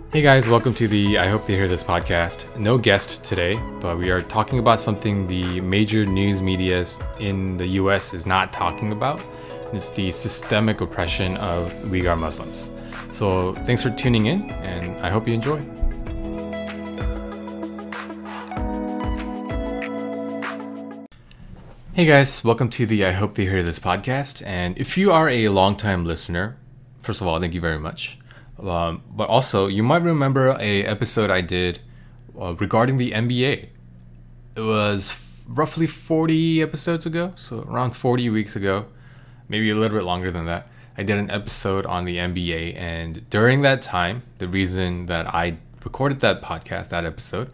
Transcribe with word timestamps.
Hey 0.00 0.22
guys, 0.22 0.48
welcome 0.48 0.72
to 0.74 0.88
the 0.88 1.18
I 1.18 1.28
Hope 1.28 1.46
They 1.46 1.54
Hear 1.54 1.68
This 1.68 1.84
podcast. 1.84 2.56
No 2.56 2.78
guest 2.78 3.24
today, 3.24 3.60
but 3.80 3.98
we 3.98 4.10
are 4.10 4.22
talking 4.22 4.58
about 4.58 4.80
something 4.80 5.26
the 5.26 5.60
major 5.60 6.06
news 6.06 6.40
medias 6.40 6.98
in 7.20 7.58
the 7.58 7.66
US 7.82 8.14
is 8.14 8.24
not 8.24 8.52
talking 8.52 8.92
about. 8.92 9.20
It's 9.74 9.90
the 9.90 10.10
systemic 10.10 10.80
oppression 10.80 11.36
of 11.36 11.72
Uyghur 11.84 12.18
Muslims. 12.18 12.70
So 13.12 13.54
thanks 13.66 13.82
for 13.82 13.90
tuning 13.90 14.26
in, 14.26 14.50
and 14.50 14.96
I 15.04 15.10
hope 15.10 15.28
you 15.28 15.34
enjoy. 15.34 15.60
Hey 21.92 22.06
guys, 22.06 22.44
welcome 22.44 22.70
to 22.70 22.86
the 22.86 23.04
I 23.04 23.10
Hope 23.10 23.34
They 23.34 23.44
Hear 23.44 23.62
This 23.62 23.80
podcast. 23.80 24.46
And 24.46 24.78
if 24.78 24.96
you 24.96 25.10
are 25.10 25.28
a 25.28 25.48
longtime 25.48 26.04
listener, 26.04 26.56
first 27.00 27.20
of 27.20 27.26
all, 27.26 27.40
thank 27.40 27.54
you 27.54 27.60
very 27.60 27.78
much. 27.78 28.18
Um, 28.58 29.02
but 29.10 29.28
also, 29.28 29.66
you 29.68 29.82
might 29.82 30.02
remember 30.02 30.56
a 30.58 30.84
episode 30.84 31.30
I 31.30 31.40
did 31.40 31.80
uh, 32.38 32.54
regarding 32.56 32.98
the 32.98 33.12
NBA. 33.12 33.68
It 34.56 34.60
was 34.60 35.10
f- 35.10 35.42
roughly 35.46 35.86
40 35.86 36.62
episodes 36.62 37.06
ago, 37.06 37.32
so 37.36 37.62
around 37.68 37.92
40 37.92 38.30
weeks 38.30 38.56
ago, 38.56 38.86
maybe 39.48 39.70
a 39.70 39.76
little 39.76 39.96
bit 39.96 40.04
longer 40.04 40.30
than 40.30 40.46
that. 40.46 40.68
I 40.96 41.04
did 41.04 41.18
an 41.18 41.30
episode 41.30 41.86
on 41.86 42.04
the 42.04 42.16
NBA, 42.16 42.76
and 42.76 43.28
during 43.30 43.62
that 43.62 43.82
time, 43.82 44.22
the 44.38 44.48
reason 44.48 45.06
that 45.06 45.32
I 45.32 45.58
recorded 45.84 46.18
that 46.20 46.42
podcast, 46.42 46.88
that 46.88 47.04
episode, 47.04 47.50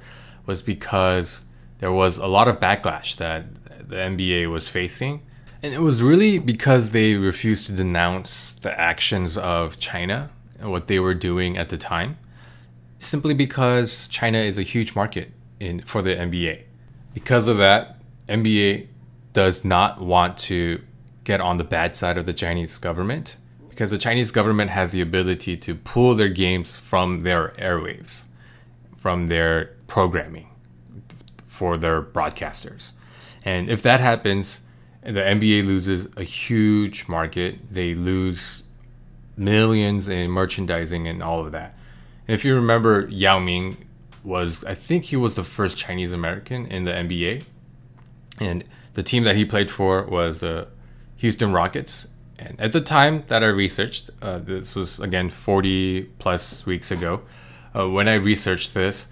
was 0.47 0.63
because 0.63 1.45
there 1.79 1.93
was 1.93 2.17
a 2.17 2.27
lot 2.27 2.49
of 2.49 2.61
backlash 2.61 3.17
that 3.17 3.45
the 3.89 3.97
NBA 3.97 4.51
was 4.51 4.69
facing. 4.69 5.23
And 5.63 5.73
it 5.75 5.81
was 5.81 6.03
really 6.03 6.39
because 6.39 6.93
they 6.93 7.15
refused 7.15 7.67
to 7.67 7.73
denounce 7.73 8.55
the 8.55 8.79
actions 8.79 9.37
of 9.37 9.79
China 9.79 10.31
what 10.71 10.87
they 10.87 10.99
were 10.99 11.15
doing 11.15 11.57
at 11.57 11.69
the 11.69 11.79
time, 11.79 12.19
simply 12.99 13.35
because 13.35 14.09
China 14.09 14.39
is 14.39 14.59
a 14.59 14.63
huge 14.63 14.95
market 14.95 15.33
in 15.61 15.83
for 15.83 16.03
the 16.03 16.15
NBA. 16.15 16.63
Because 17.13 17.47
of 17.47 17.59
that, 17.59 17.99
NBA 18.29 18.89
does 19.33 19.65
not 19.65 20.01
want 20.01 20.39
to 20.39 20.81
get 21.25 21.41
on 21.41 21.57
the 21.57 21.65
bad 21.65 21.97
side 21.97 22.19
of 22.19 22.27
the 22.27 22.33
Chinese 22.33 22.79
government 22.79 23.37
because 23.69 23.91
the 23.91 23.99
Chinese 23.99 24.31
government 24.31 24.71
has 24.71 24.93
the 24.93 25.01
ability 25.01 25.57
to 25.57 25.75
pull 25.75 26.15
their 26.15 26.29
games 26.29 26.77
from 26.77 27.25
their 27.25 27.49
airwaves, 27.59 28.25
from 28.97 29.27
their 29.27 29.73
programming 29.87 30.49
for 31.55 31.77
their 31.77 32.03
broadcasters. 32.03 32.91
And 33.45 33.69
if 33.69 33.81
that 33.83 34.01
happens, 34.01 34.61
the 35.03 35.21
NBA 35.21 35.65
loses 35.65 36.09
a 36.17 36.25
huge 36.25 37.07
market. 37.07 37.73
They 37.73 37.95
lose 37.95 38.64
millions 39.37 40.09
in 40.09 40.31
merchandising 40.31 41.09
and 41.09 41.23
all 41.23 41.45
of 41.45 41.53
that. 41.53 41.77
And 42.27 42.35
if 42.35 42.45
you 42.45 42.55
remember, 42.55 43.09
Yao 43.09 43.39
Ming 43.39 43.77
was, 44.23 44.65
I 44.65 44.75
think 44.75 45.05
he 45.05 45.17
was 45.17 45.35
the 45.35 45.45
first 45.45 45.77
Chinese 45.77 46.13
American 46.13 46.67
in 46.67 46.85
the 46.85 46.93
NBA. 46.93 47.45
And 48.41 48.65
the 48.95 49.03
team 49.03 49.25
that 49.25 49.37
he 49.37 49.45
played 49.45 49.71
for 49.71 50.03
was 50.05 50.39
the 50.39 50.69
Houston 51.17 51.53
Rockets. 51.53 52.09
And 52.39 52.61
at 52.61 52.73
the 52.73 52.81
time 52.81 53.25
that 53.29 53.45
I 53.45 53.49
researched, 53.49 54.11
uh, 54.23 54.39
this 54.39 54.75
was 54.75 54.99
again 54.99 55.31
40 55.31 56.03
plus 56.19 56.67
weeks 56.67 56.91
ago, 56.91 57.23
uh, 57.77 57.89
when 57.89 58.09
I 58.09 58.15
researched 58.15 58.75
this, 58.75 59.09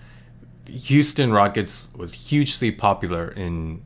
Houston 0.66 1.32
Rockets 1.32 1.88
was 1.96 2.14
hugely 2.14 2.70
popular 2.70 3.28
in 3.28 3.82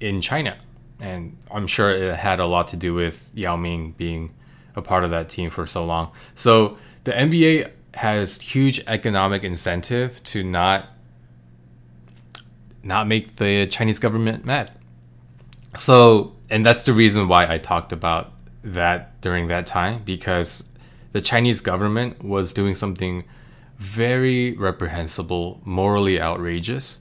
in 0.00 0.20
China, 0.20 0.58
and 1.00 1.36
I'm 1.50 1.66
sure 1.66 1.90
it 1.90 2.16
had 2.16 2.38
a 2.38 2.46
lot 2.46 2.68
to 2.68 2.76
do 2.76 2.92
with 2.92 3.30
Yao 3.34 3.56
Ming 3.56 3.92
being 3.96 4.34
a 4.76 4.82
part 4.82 5.02
of 5.04 5.10
that 5.10 5.28
team 5.28 5.50
for 5.50 5.66
so 5.66 5.84
long. 5.84 6.12
So 6.34 6.78
the 7.04 7.12
NBA 7.12 7.70
has 7.94 8.40
huge 8.40 8.82
economic 8.86 9.42
incentive 9.42 10.22
to 10.24 10.44
not 10.44 10.88
not 12.82 13.08
make 13.08 13.36
the 13.36 13.66
Chinese 13.66 13.98
government 13.98 14.44
mad. 14.44 14.70
So, 15.76 16.36
and 16.48 16.64
that's 16.64 16.82
the 16.82 16.92
reason 16.92 17.26
why 17.26 17.52
I 17.52 17.58
talked 17.58 17.92
about 17.92 18.32
that 18.62 19.20
during 19.20 19.48
that 19.48 19.66
time 19.66 20.02
because 20.04 20.64
the 21.12 21.20
Chinese 21.20 21.60
government 21.60 22.22
was 22.22 22.52
doing 22.52 22.74
something 22.74 23.24
very 23.78 24.56
reprehensible, 24.56 25.60
morally 25.64 26.20
outrageous. 26.20 26.98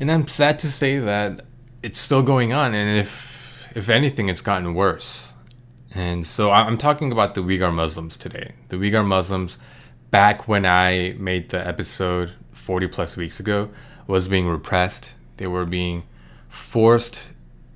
And 0.00 0.10
I'm 0.10 0.28
sad 0.28 0.58
to 0.60 0.68
say 0.68 0.98
that 0.98 1.40
it's 1.82 1.98
still 1.98 2.22
going 2.22 2.52
on 2.52 2.74
and 2.74 2.98
if 2.98 3.68
if 3.74 3.90
anything 3.90 4.28
it's 4.28 4.40
gotten 4.40 4.74
worse. 4.74 5.25
And 5.96 6.26
so 6.26 6.50
I'm 6.50 6.76
talking 6.76 7.10
about 7.10 7.34
the 7.34 7.40
Uyghur 7.40 7.72
Muslims 7.72 8.18
today. 8.18 8.52
The 8.68 8.76
Uyghur 8.76 9.02
Muslims, 9.02 9.56
back 10.10 10.46
when 10.46 10.66
I 10.66 11.14
made 11.18 11.48
the 11.48 11.66
episode 11.66 12.32
40 12.52 12.88
plus 12.88 13.16
weeks 13.16 13.40
ago, 13.40 13.70
was 14.06 14.28
being 14.28 14.46
repressed. 14.46 15.14
They 15.38 15.46
were 15.46 15.64
being 15.64 16.02
forced 16.50 17.32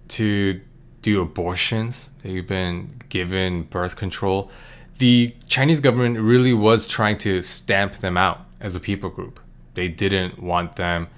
to 0.09 0.61
do 1.01 1.23
abortions. 1.23 2.11
They've 2.23 2.47
been 2.47 2.97
given 3.09 3.63
birth 3.63 3.97
control. 3.97 4.51
The 4.99 5.35
Chinese 5.49 5.81
government 5.81 6.19
really 6.19 6.53
was 6.53 6.87
trying 6.87 7.17
to 7.19 7.41
stamp 7.41 7.95
them 7.97 8.19
out 8.19 8.45
as 8.61 8.75
a 8.75 8.81
people 8.81 9.09
group. 9.09 9.41
They 9.73 9.89
didn't 9.89 10.43
want 10.43 10.77
them 10.77 11.09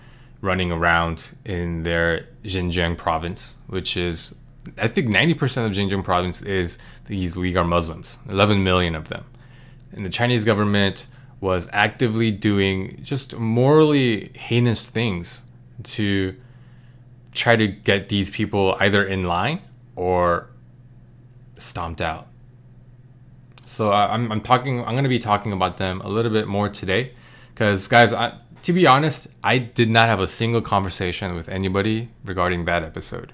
running 0.41 0.71
around 0.71 1.33
in 1.45 1.83
their 1.83 2.29
Xinjiang 2.45 2.97
province, 2.97 3.57
which 3.67 3.97
is 3.97 4.37
I 4.79 4.89
think 4.89 5.09
90% 5.09 5.67
of 5.67 5.73
Xinjiang 5.73 6.05
province 6.05 6.41
is 6.43 6.79
these 7.07 7.35
Uyghur 7.35 7.67
Muslims, 7.67 8.19
11 8.29 8.63
million 8.63 8.95
of 8.95 9.09
them. 9.09 9.25
And 9.93 10.05
the 10.05 10.11
Chinese 10.11 10.45
government 10.45 11.09
was 11.41 11.69
actively 11.73 12.31
doing 12.31 13.01
just 13.03 13.37
morally 13.37 14.31
heinous 14.35 14.87
things 14.87 15.43
to 15.83 16.37
try 17.33 17.57
to 17.57 17.67
get 17.67 18.09
these 18.09 18.31
people 18.31 18.77
either 18.79 19.05
in 19.05 19.23
line 19.25 19.61
or 19.97 20.49
stomped 21.59 22.01
out. 22.01 22.29
So 23.67 23.93
I'm, 23.93 24.31
I'm 24.31 24.41
talking, 24.41 24.81
I'm 24.81 24.93
going 24.93 25.03
to 25.05 25.09
be 25.09 25.19
talking 25.19 25.53
about 25.53 25.79
them 25.79 26.01
a 26.03 26.09
little 26.09 26.31
bit 26.31 26.47
more 26.47 26.69
today. 26.69 27.15
Because, 27.53 27.89
guys, 27.89 28.13
I, 28.13 28.39
to 28.63 28.73
be 28.73 28.87
honest, 28.87 29.27
I 29.43 29.59
did 29.59 29.91
not 29.91 30.09
have 30.09 30.21
a 30.21 30.27
single 30.29 30.61
conversation 30.61 31.35
with 31.35 31.49
anybody 31.49 32.11
regarding 32.25 32.65
that 32.67 32.83
episode 32.85 33.33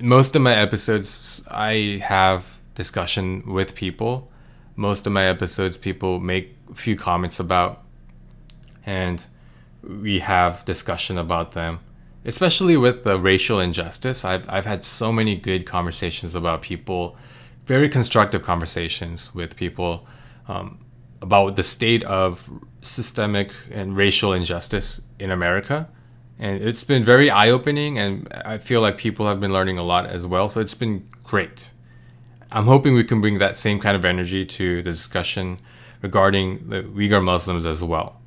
most 0.00 0.36
of 0.36 0.42
my 0.42 0.54
episodes 0.54 1.42
I 1.48 2.00
have 2.02 2.58
discussion 2.74 3.52
with 3.52 3.74
people. 3.74 4.30
Most 4.74 5.06
of 5.06 5.12
my 5.12 5.24
episodes 5.24 5.76
people 5.76 6.20
make 6.20 6.56
a 6.70 6.74
few 6.74 6.96
comments 6.96 7.40
about 7.40 7.82
and 8.84 9.24
we 9.82 10.18
have 10.18 10.64
discussion 10.64 11.18
about 11.18 11.52
them. 11.52 11.80
Especially 12.24 12.76
with 12.76 13.04
the 13.04 13.18
racial 13.18 13.60
injustice. 13.60 14.24
I've 14.24 14.48
I've 14.50 14.66
had 14.66 14.84
so 14.84 15.12
many 15.12 15.36
good 15.36 15.64
conversations 15.64 16.34
about 16.34 16.60
people, 16.60 17.16
very 17.66 17.88
constructive 17.88 18.42
conversations 18.42 19.34
with 19.34 19.56
people 19.56 20.06
um, 20.48 20.84
about 21.22 21.56
the 21.56 21.62
state 21.62 22.02
of 22.04 22.50
systemic 22.82 23.52
and 23.70 23.94
racial 23.94 24.32
injustice 24.32 25.00
in 25.18 25.30
America 25.30 25.88
and 26.38 26.62
it's 26.62 26.84
been 26.84 27.02
very 27.02 27.30
eye 27.30 27.48
opening, 27.50 27.98
and 27.98 28.28
I 28.32 28.58
feel 28.58 28.80
like 28.80 28.98
people 28.98 29.26
have 29.26 29.40
been 29.40 29.52
learning 29.52 29.78
a 29.78 29.82
lot 29.82 30.06
as 30.06 30.26
well. 30.26 30.48
So 30.48 30.60
it's 30.60 30.74
been 30.74 31.08
great. 31.24 31.70
I'm 32.52 32.64
hoping 32.64 32.94
we 32.94 33.04
can 33.04 33.20
bring 33.20 33.38
that 33.38 33.56
same 33.56 33.80
kind 33.80 33.96
of 33.96 34.04
energy 34.04 34.44
to 34.44 34.76
the 34.82 34.90
discussion 34.90 35.58
regarding 36.02 36.68
the 36.68 36.82
Uyghur 36.82 37.24
Muslims 37.24 37.66
as 37.66 37.82
well. 37.82 38.20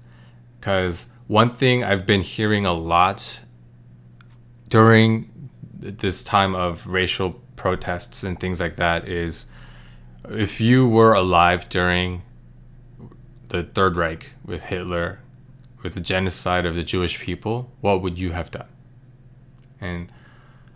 Because 0.59 1.05
one 1.27 1.53
thing 1.53 1.83
I've 1.83 2.05
been 2.05 2.21
hearing 2.21 2.65
a 2.65 2.73
lot 2.73 3.41
during 4.67 5.49
this 5.73 6.23
time 6.23 6.55
of 6.55 6.85
racial 6.87 7.39
protests 7.55 8.23
and 8.23 8.39
things 8.39 8.59
like 8.59 8.75
that 8.77 9.07
is 9.07 9.45
if 10.29 10.59
you 10.59 10.87
were 10.87 11.13
alive 11.13 11.69
during 11.69 12.23
the 13.49 13.63
Third 13.63 13.95
Reich 13.95 14.31
with 14.45 14.63
Hitler 14.63 15.19
with 15.81 15.93
the 15.93 16.01
genocide 16.01 16.65
of 16.65 16.75
the 16.75 16.83
Jewish 16.83 17.19
people, 17.19 17.71
what 17.81 18.01
would 18.01 18.17
you 18.17 18.31
have 18.31 18.51
done? 18.51 18.67
And 19.79 20.11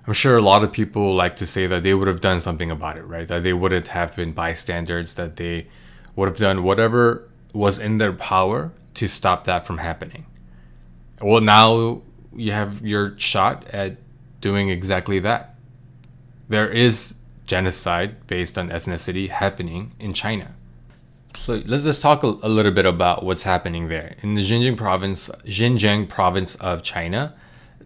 I'm 0.07 0.13
sure 0.13 0.37
a 0.37 0.41
lot 0.41 0.63
of 0.63 0.71
people 0.71 1.15
like 1.15 1.35
to 1.37 1.45
say 1.45 1.67
that 1.67 1.83
they 1.83 1.93
would 1.93 2.07
have 2.07 2.21
done 2.21 2.39
something 2.39 2.71
about 2.71 2.97
it, 2.97 3.03
right? 3.03 3.27
That 3.27 3.43
they 3.43 3.53
wouldn't 3.53 3.89
have 3.89 4.15
been 4.15 4.33
bystanders, 4.33 5.15
that 5.15 5.37
they 5.37 5.67
would 6.15 6.27
have 6.27 6.37
done 6.37 6.63
whatever 6.63 7.29
was 7.53 7.79
in 7.79 7.97
their 7.97 8.13
power 8.13 8.71
to 8.95 9.07
stop 9.07 9.45
that 9.45 9.65
from 9.65 9.77
happening. 9.77 10.25
Well, 11.21 11.41
now 11.41 12.01
you 12.35 12.51
have 12.51 12.85
your 12.85 13.17
shot 13.17 13.65
at 13.69 13.97
doing 14.41 14.69
exactly 14.69 15.19
that. 15.19 15.55
There 16.49 16.69
is 16.69 17.13
genocide 17.45 18.27
based 18.27 18.57
on 18.57 18.69
ethnicity 18.69 19.29
happening 19.29 19.93
in 19.99 20.13
China. 20.13 20.53
So 21.35 21.61
let's 21.65 21.83
just 21.83 22.01
talk 22.01 22.23
a, 22.23 22.27
a, 22.27 22.49
little 22.49 22.71
bit 22.71 22.85
about 22.85 23.23
what's 23.23 23.43
happening 23.43 23.87
there. 23.87 24.15
In 24.21 24.35
the 24.35 24.41
Xinjiang 24.41 24.77
province, 24.77 25.29
Xinjiang 25.45 26.07
province 26.07 26.55
of 26.55 26.83
China, 26.83 27.35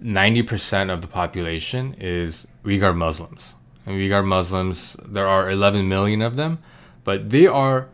90% 0.03 0.91
of 0.91 1.01
the 1.01 1.07
population 1.07 1.95
is 1.99 2.45
Uyghur 2.63 2.95
Muslims. 2.95 3.55
And 3.85 3.95
Uyghur 3.95 4.25
Muslims, 4.25 4.95
there 5.03 5.27
are 5.27 5.49
11 5.49 5.87
million 5.87 6.21
of 6.21 6.35
them, 6.35 6.59
but 7.03 7.29
they 7.29 7.47
are 7.47 7.89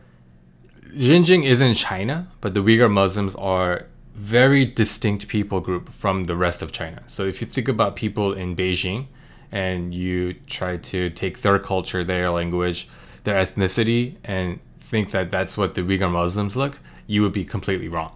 Xinjiang 0.96 1.44
is 1.44 1.60
in 1.60 1.74
China, 1.74 2.28
but 2.40 2.54
the 2.54 2.62
Uyghur 2.62 2.90
Muslims 2.90 3.34
are 3.36 3.86
very 4.14 4.64
distinct 4.64 5.26
people 5.26 5.60
group 5.60 5.88
from 5.88 6.24
the 6.24 6.36
rest 6.36 6.62
of 6.62 6.70
China. 6.70 7.02
So 7.06 7.24
if 7.26 7.40
you 7.40 7.48
think 7.48 7.66
about 7.66 7.96
people 7.96 8.32
in 8.32 8.54
Beijing 8.54 9.06
and 9.50 9.92
you 9.92 10.34
try 10.46 10.76
to 10.76 11.10
take 11.10 11.42
their 11.42 11.58
culture, 11.58 12.04
their 12.04 12.30
language, 12.30 12.88
their 13.24 13.44
ethnicity, 13.44 14.16
and 14.22 14.60
think 14.94 15.10
that 15.10 15.32
that's 15.32 15.56
what 15.58 15.74
the 15.74 15.82
Uyghur 15.82 16.08
Muslims 16.08 16.54
look, 16.54 16.78
you 17.08 17.22
would 17.22 17.32
be 17.32 17.44
completely 17.44 17.88
wrong. 17.88 18.12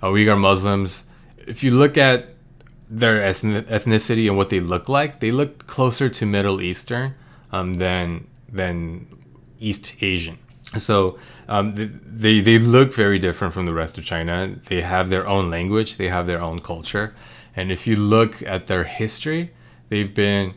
Uh, 0.00 0.06
Uyghur 0.14 0.38
Muslims, 0.38 1.04
if 1.54 1.64
you 1.64 1.72
look 1.72 1.98
at 1.98 2.18
their 2.88 3.16
ethnicity 3.20 4.28
and 4.28 4.36
what 4.36 4.48
they 4.48 4.60
look 4.60 4.88
like, 4.88 5.18
they 5.18 5.32
look 5.32 5.66
closer 5.66 6.08
to 6.08 6.24
Middle 6.24 6.60
Eastern 6.60 7.14
um, 7.50 7.74
than 7.84 8.28
than 8.60 9.06
East 9.58 9.84
Asian. 10.00 10.38
So 10.78 11.18
um, 11.48 11.74
they 12.22 12.40
they 12.48 12.58
look 12.58 12.94
very 12.94 13.18
different 13.18 13.52
from 13.52 13.66
the 13.66 13.74
rest 13.74 13.98
of 13.98 14.04
China. 14.04 14.54
They 14.66 14.82
have 14.82 15.10
their 15.10 15.26
own 15.34 15.50
language, 15.50 15.96
they 15.96 16.10
have 16.16 16.26
their 16.28 16.42
own 16.48 16.60
culture, 16.60 17.06
and 17.56 17.72
if 17.72 17.88
you 17.88 17.96
look 17.96 18.32
at 18.54 18.68
their 18.68 18.84
history, 18.84 19.50
they've 19.88 20.14
been 20.14 20.54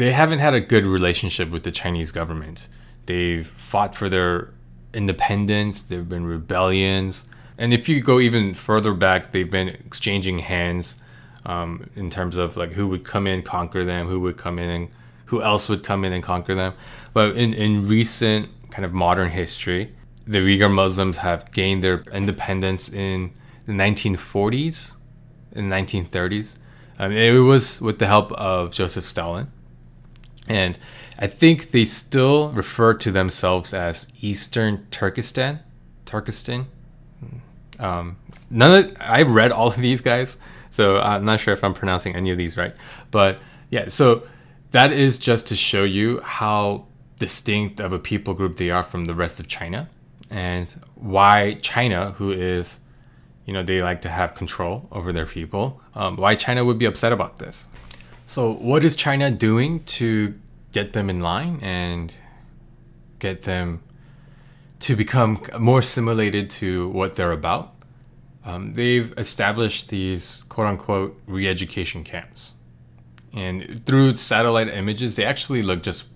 they 0.00 0.10
haven't 0.10 0.40
had 0.40 0.54
a 0.54 0.60
good 0.72 0.84
relationship 0.84 1.48
with 1.54 1.62
the 1.62 1.74
Chinese 1.82 2.10
government. 2.10 2.68
They've 3.06 3.46
fought 3.46 3.94
for 3.94 4.08
their 4.08 4.55
independence. 4.96 5.82
There 5.82 5.98
have 5.98 6.08
been 6.08 6.26
rebellions, 6.26 7.26
and 7.58 7.72
if 7.72 7.88
you 7.88 8.00
go 8.00 8.18
even 8.20 8.54
further 8.54 8.94
back, 8.94 9.32
they've 9.32 9.50
been 9.50 9.68
exchanging 9.68 10.38
hands 10.38 10.96
um, 11.44 11.88
in 11.94 12.10
terms 12.10 12.36
of 12.36 12.56
like 12.56 12.72
who 12.72 12.88
would 12.88 13.04
come 13.04 13.26
in 13.26 13.42
conquer 13.42 13.84
them, 13.84 14.08
who 14.08 14.20
would 14.20 14.36
come 14.36 14.58
in 14.58 14.68
and 14.68 14.88
who 15.26 15.42
else 15.42 15.68
would 15.68 15.82
come 15.82 16.04
in 16.04 16.12
and 16.12 16.22
conquer 16.22 16.54
them. 16.54 16.74
But 17.12 17.36
in, 17.36 17.54
in 17.54 17.88
recent 17.88 18.48
kind 18.70 18.84
of 18.84 18.92
modern 18.92 19.30
history, 19.30 19.94
the 20.26 20.38
Uyghur 20.38 20.72
Muslims 20.72 21.18
have 21.18 21.50
gained 21.52 21.82
their 21.82 22.00
independence 22.12 22.88
in 22.88 23.32
the 23.66 23.72
1940s, 23.72 24.94
in 25.52 25.68
the 25.68 25.76
1930s. 25.76 26.58
Um, 26.98 27.12
it 27.12 27.30
was 27.38 27.80
with 27.80 27.98
the 27.98 28.06
help 28.06 28.32
of 28.32 28.72
Joseph 28.72 29.04
Stalin. 29.04 29.52
And 30.48 30.78
I 31.18 31.26
think 31.26 31.70
they 31.70 31.84
still 31.84 32.50
refer 32.50 32.94
to 32.94 33.10
themselves 33.10 33.74
as 33.74 34.06
Eastern 34.20 34.86
Turkestan. 34.90 35.60
Turkestan. 36.04 36.66
Um, 37.78 38.16
none 38.50 38.84
of 38.84 38.96
I've 39.00 39.30
read 39.30 39.52
all 39.52 39.68
of 39.68 39.76
these 39.76 40.00
guys, 40.00 40.38
so 40.70 40.98
I'm 40.98 41.24
not 41.24 41.40
sure 41.40 41.52
if 41.52 41.64
I'm 41.64 41.74
pronouncing 41.74 42.14
any 42.14 42.30
of 42.30 42.38
these 42.38 42.56
right. 42.56 42.74
But 43.10 43.38
yeah, 43.70 43.88
so 43.88 44.22
that 44.70 44.92
is 44.92 45.18
just 45.18 45.48
to 45.48 45.56
show 45.56 45.84
you 45.84 46.20
how 46.20 46.86
distinct 47.18 47.80
of 47.80 47.92
a 47.92 47.98
people 47.98 48.34
group 48.34 48.56
they 48.56 48.70
are 48.70 48.82
from 48.82 49.06
the 49.06 49.14
rest 49.14 49.40
of 49.40 49.48
China 49.48 49.88
and 50.30 50.68
why 50.94 51.54
China, 51.62 52.12
who 52.12 52.32
is, 52.32 52.78
you 53.44 53.52
know, 53.52 53.62
they 53.62 53.80
like 53.80 54.02
to 54.02 54.08
have 54.08 54.34
control 54.34 54.88
over 54.92 55.12
their 55.12 55.26
people, 55.26 55.80
um, 55.94 56.16
why 56.16 56.34
China 56.34 56.64
would 56.64 56.78
be 56.78 56.84
upset 56.84 57.12
about 57.12 57.38
this. 57.38 57.66
So, 58.26 58.52
what 58.52 58.84
is 58.84 58.96
China 58.96 59.30
doing 59.30 59.84
to 59.84 60.34
get 60.72 60.92
them 60.92 61.08
in 61.08 61.20
line 61.20 61.60
and 61.62 62.12
get 63.20 63.42
them 63.42 63.82
to 64.80 64.96
become 64.96 65.42
more 65.58 65.78
assimilated 65.78 66.50
to 66.50 66.88
what 66.88 67.14
they're 67.14 67.32
about? 67.32 67.72
Um, 68.44 68.74
they've 68.74 69.16
established 69.16 69.88
these 69.90 70.42
quote 70.48 70.66
unquote 70.66 71.20
re 71.26 71.48
education 71.48 72.02
camps. 72.02 72.54
And 73.32 73.84
through 73.86 74.16
satellite 74.16 74.68
images, 74.68 75.14
they 75.14 75.24
actually 75.24 75.62
look 75.62 75.84
just 75.84 76.06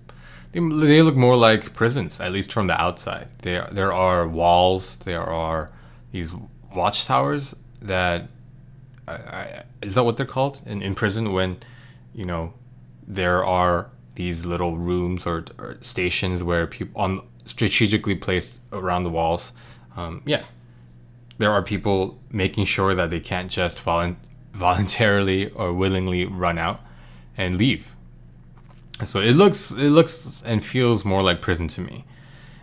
they, 0.50 0.58
they 0.58 1.02
look 1.02 1.14
more 1.14 1.36
like 1.36 1.74
prisons, 1.74 2.18
at 2.18 2.32
least 2.32 2.52
from 2.52 2.66
the 2.66 2.80
outside. 2.80 3.28
There 3.42 3.68
there 3.70 3.92
are 3.92 4.26
walls, 4.26 4.96
there 5.04 5.22
are 5.22 5.70
these 6.10 6.32
watchtowers 6.74 7.54
that 7.80 8.28
I, 9.06 9.12
I, 9.12 9.62
is 9.80 9.94
that 9.94 10.04
what 10.04 10.16
they're 10.16 10.26
called 10.26 10.60
in, 10.66 10.82
in 10.82 10.96
prison 10.96 11.32
when 11.32 11.58
you 12.14 12.24
know 12.24 12.52
there 13.06 13.44
are 13.44 13.90
these 14.14 14.44
little 14.44 14.76
rooms 14.76 15.26
or, 15.26 15.44
or 15.58 15.76
stations 15.80 16.42
where 16.42 16.66
people 16.66 17.00
on 17.00 17.22
strategically 17.44 18.14
placed 18.14 18.58
around 18.72 19.02
the 19.04 19.10
walls. 19.10 19.52
Um, 19.96 20.22
yeah, 20.24 20.44
there 21.38 21.50
are 21.50 21.62
people 21.62 22.18
making 22.30 22.66
sure 22.66 22.94
that 22.94 23.10
they 23.10 23.20
can't 23.20 23.50
just 23.50 23.82
volu- 23.84 24.16
voluntarily 24.52 25.50
or 25.50 25.72
willingly 25.72 26.24
run 26.24 26.58
out 26.58 26.80
and 27.36 27.56
leave. 27.56 27.94
So 29.04 29.20
it 29.20 29.32
looks 29.32 29.70
it 29.70 29.90
looks 29.90 30.42
and 30.44 30.64
feels 30.64 31.04
more 31.04 31.22
like 31.22 31.40
prison 31.40 31.68
to 31.68 31.80
me. 31.80 32.04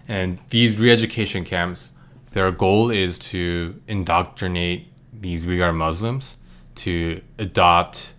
And 0.07 0.39
these 0.49 0.79
re-education 0.79 1.43
camps, 1.43 1.91
their 2.31 2.51
goal 2.51 2.89
is 2.89 3.19
to 3.19 3.81
indoctrinate 3.87 4.87
these 5.11 5.45
Uyghur 5.45 5.75
Muslims 5.75 6.37
to 6.75 7.21
adopt 7.39 8.13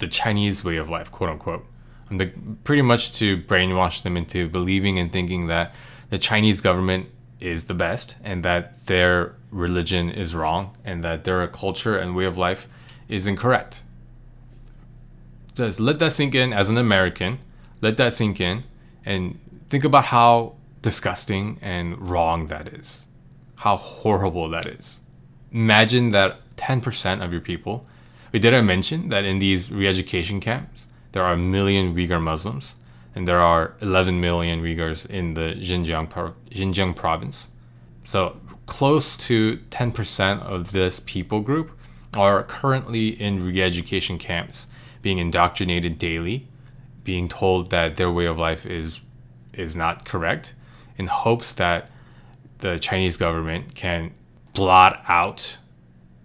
the 0.00 0.08
Chinese 0.08 0.64
way 0.64 0.76
of 0.76 0.90
life, 0.90 1.10
quote 1.10 1.30
unquote. 1.30 1.64
And 2.08 2.20
the, 2.20 2.32
pretty 2.64 2.82
much 2.82 3.14
to 3.14 3.36
brainwash 3.36 4.02
them 4.02 4.16
into 4.16 4.48
believing 4.48 4.98
and 4.98 5.12
thinking 5.12 5.46
that 5.46 5.74
the 6.10 6.18
Chinese 6.18 6.60
government 6.60 7.08
is 7.38 7.64
the 7.64 7.74
best 7.74 8.16
and 8.24 8.44
that 8.44 8.86
their 8.86 9.36
religion 9.50 10.10
is 10.10 10.34
wrong 10.34 10.76
and 10.84 11.02
that 11.04 11.24
their 11.24 11.46
culture 11.46 11.96
and 11.96 12.14
way 12.14 12.24
of 12.24 12.36
life 12.36 12.68
is 13.08 13.26
incorrect. 13.26 13.82
Just 15.54 15.80
let 15.80 15.98
that 15.98 16.12
sink 16.12 16.34
in 16.34 16.52
as 16.52 16.68
an 16.68 16.78
American. 16.78 17.38
Let 17.80 17.96
that 17.96 18.12
sink 18.12 18.40
in 18.40 18.64
and 19.04 19.38
think 19.68 19.84
about 19.84 20.06
how 20.06 20.54
disgusting 20.82 21.58
and 21.60 21.98
wrong 22.10 22.48
that 22.48 22.68
is. 22.68 23.06
How 23.56 23.76
horrible 23.76 24.48
that 24.50 24.66
is. 24.66 25.00
Imagine 25.52 26.12
that 26.12 26.38
10% 26.56 27.24
of 27.24 27.32
your 27.32 27.40
people. 27.40 27.86
We 28.32 28.38
didn't 28.38 28.66
mention 28.66 29.08
that 29.08 29.24
in 29.24 29.38
these 29.38 29.70
re-education 29.70 30.40
camps 30.40 30.88
there 31.12 31.24
are 31.24 31.32
a 31.32 31.38
million 31.38 31.94
Uyghur 31.94 32.22
Muslims 32.22 32.76
and 33.14 33.26
there 33.26 33.40
are 33.40 33.74
11 33.80 34.20
million 34.20 34.62
Uyghurs 34.62 35.04
in 35.06 35.34
the 35.34 35.54
Xinjiang, 35.58 36.34
Xinjiang 36.50 36.94
province. 36.94 37.48
So 38.04 38.40
close 38.66 39.16
to 39.16 39.58
10% 39.70 40.42
of 40.42 40.72
this 40.72 41.00
people 41.00 41.40
group 41.40 41.72
are 42.16 42.42
currently 42.44 43.08
in 43.08 43.44
re-education 43.44 44.18
camps, 44.18 44.68
being 45.02 45.18
indoctrinated 45.18 45.98
daily, 45.98 46.46
being 47.04 47.28
told 47.28 47.70
that 47.70 47.96
their 47.96 48.10
way 48.10 48.26
of 48.26 48.38
life 48.38 48.66
is 48.66 49.00
is 49.52 49.74
not 49.74 50.04
correct, 50.04 50.54
in 50.96 51.08
hopes 51.08 51.52
that 51.52 51.90
the 52.58 52.78
Chinese 52.78 53.16
government 53.16 53.74
can 53.74 54.14
blot 54.54 55.02
out 55.08 55.58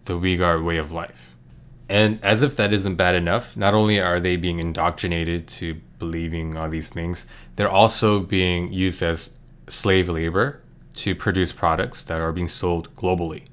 the 0.05 0.13
Uyghur 0.13 0.63
way 0.63 0.77
of 0.77 0.91
life. 0.91 1.34
And 1.87 2.23
as 2.23 2.41
if 2.41 2.55
that 2.55 2.73
isn't 2.73 2.95
bad 2.95 3.15
enough, 3.15 3.55
not 3.55 3.73
only 3.73 3.99
are 3.99 4.19
they 4.19 4.37
being 4.37 4.59
indoctrinated 4.59 5.47
to 5.49 5.75
believing 5.99 6.57
all 6.57 6.69
these 6.69 6.89
things, 6.89 7.27
they're 7.55 7.69
also 7.69 8.19
being 8.19 8.73
used 8.73 9.03
as 9.03 9.31
slave 9.67 10.09
labor 10.09 10.61
to 10.95 11.13
produce 11.13 11.51
products 11.51 12.03
that 12.03 12.21
are 12.21 12.31
being 12.31 12.49
sold 12.49 12.93
globally. 12.95 13.43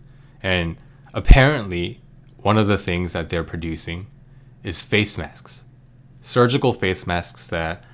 And 0.43 0.77
apparently, 1.13 2.01
one 2.39 2.57
of 2.57 2.67
the 2.67 2.79
things 2.79 3.13
that 3.13 3.29
they're 3.29 3.45
producing 3.45 4.07
is 4.63 4.81
face 4.83 5.19
masks, 5.19 5.65
surgical 6.21 6.73
face 6.73 7.07
masks 7.07 7.47
that, 7.49 7.85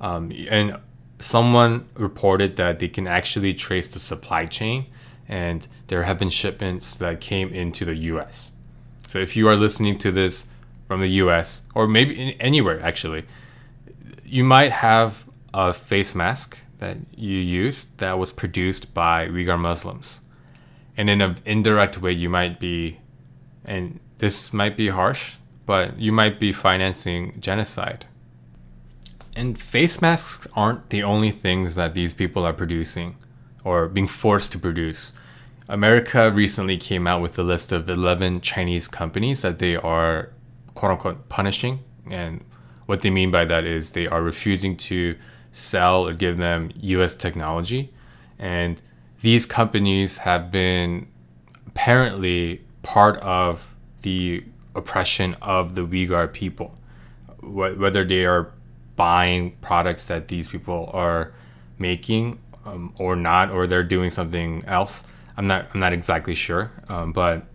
um, 0.00 0.32
and 0.50 0.76
someone 1.20 1.88
reported 1.94 2.56
that 2.56 2.78
they 2.78 2.88
can 2.88 3.06
actually 3.06 3.54
trace 3.54 3.88
the 3.88 3.98
supply 3.98 4.46
chain, 4.46 4.86
and 5.26 5.66
there 5.88 6.04
have 6.04 6.18
been 6.18 6.30
shipments 6.30 6.96
that 6.96 7.20
came 7.20 7.52
into 7.52 7.84
the 7.84 7.94
US. 7.94 8.52
So 9.08 9.18
if 9.18 9.36
you 9.36 9.48
are 9.48 9.56
listening 9.56 9.98
to 9.98 10.12
this 10.12 10.46
from 10.86 11.00
the 11.00 11.08
US, 11.22 11.62
or 11.74 11.88
maybe 11.88 12.36
anywhere 12.38 12.80
actually, 12.80 13.24
you 14.24 14.44
might 14.44 14.70
have 14.70 15.24
a 15.52 15.72
face 15.72 16.14
mask 16.14 16.58
that 16.78 16.98
you 17.16 17.38
use 17.38 17.86
that 17.96 18.18
was 18.18 18.32
produced 18.32 18.94
by 18.94 19.26
Uyghur 19.26 19.58
Muslims. 19.58 20.20
And 20.96 21.08
in 21.08 21.22
an 21.22 21.38
indirect 21.44 22.00
way, 22.00 22.12
you 22.12 22.28
might 22.28 22.60
be, 22.60 23.00
and 23.64 23.98
this 24.18 24.52
might 24.52 24.76
be 24.76 24.88
harsh, 24.88 25.34
but 25.64 25.98
you 25.98 26.12
might 26.12 26.38
be 26.38 26.52
financing 26.52 27.40
genocide. 27.40 28.06
And 29.34 29.58
face 29.58 30.02
masks 30.02 30.46
aren't 30.54 30.90
the 30.90 31.02
only 31.02 31.30
things 31.30 31.76
that 31.76 31.94
these 31.94 32.12
people 32.12 32.44
are 32.44 32.52
producing 32.52 33.16
or 33.64 33.88
being 33.88 34.08
forced 34.08 34.52
to 34.52 34.58
produce. 34.58 35.12
America 35.68 36.30
recently 36.30 36.78
came 36.78 37.06
out 37.06 37.20
with 37.20 37.38
a 37.38 37.42
list 37.42 37.72
of 37.72 37.90
11 37.90 38.40
Chinese 38.40 38.88
companies 38.88 39.42
that 39.42 39.58
they 39.58 39.76
are 39.76 40.30
quote 40.74 40.92
unquote 40.92 41.28
punishing. 41.28 41.80
And 42.10 42.42
what 42.86 43.02
they 43.02 43.10
mean 43.10 43.30
by 43.30 43.44
that 43.44 43.64
is 43.64 43.90
they 43.90 44.06
are 44.06 44.22
refusing 44.22 44.76
to 44.78 45.16
sell 45.52 46.06
or 46.06 46.14
give 46.14 46.38
them 46.38 46.70
US 46.76 47.14
technology. 47.14 47.92
And 48.38 48.80
these 49.20 49.44
companies 49.44 50.18
have 50.18 50.50
been 50.50 51.06
apparently 51.66 52.62
part 52.82 53.18
of 53.20 53.74
the 54.02 54.44
oppression 54.74 55.36
of 55.42 55.74
the 55.74 55.82
Uyghur 55.82 56.32
people, 56.32 56.78
whether 57.42 58.04
they 58.04 58.24
are 58.24 58.52
buying 58.96 59.52
products 59.60 60.06
that 60.06 60.28
these 60.28 60.48
people 60.48 60.88
are 60.94 61.32
making 61.78 62.38
um, 62.64 62.94
or 62.98 63.16
not, 63.16 63.50
or 63.50 63.66
they're 63.66 63.82
doing 63.82 64.10
something 64.10 64.64
else. 64.66 65.04
I'm 65.38 65.46
not 65.46 65.68
I'm 65.72 65.78
not 65.78 65.92
exactly 65.92 66.34
sure, 66.34 66.72
um, 66.88 67.12
but 67.12 67.46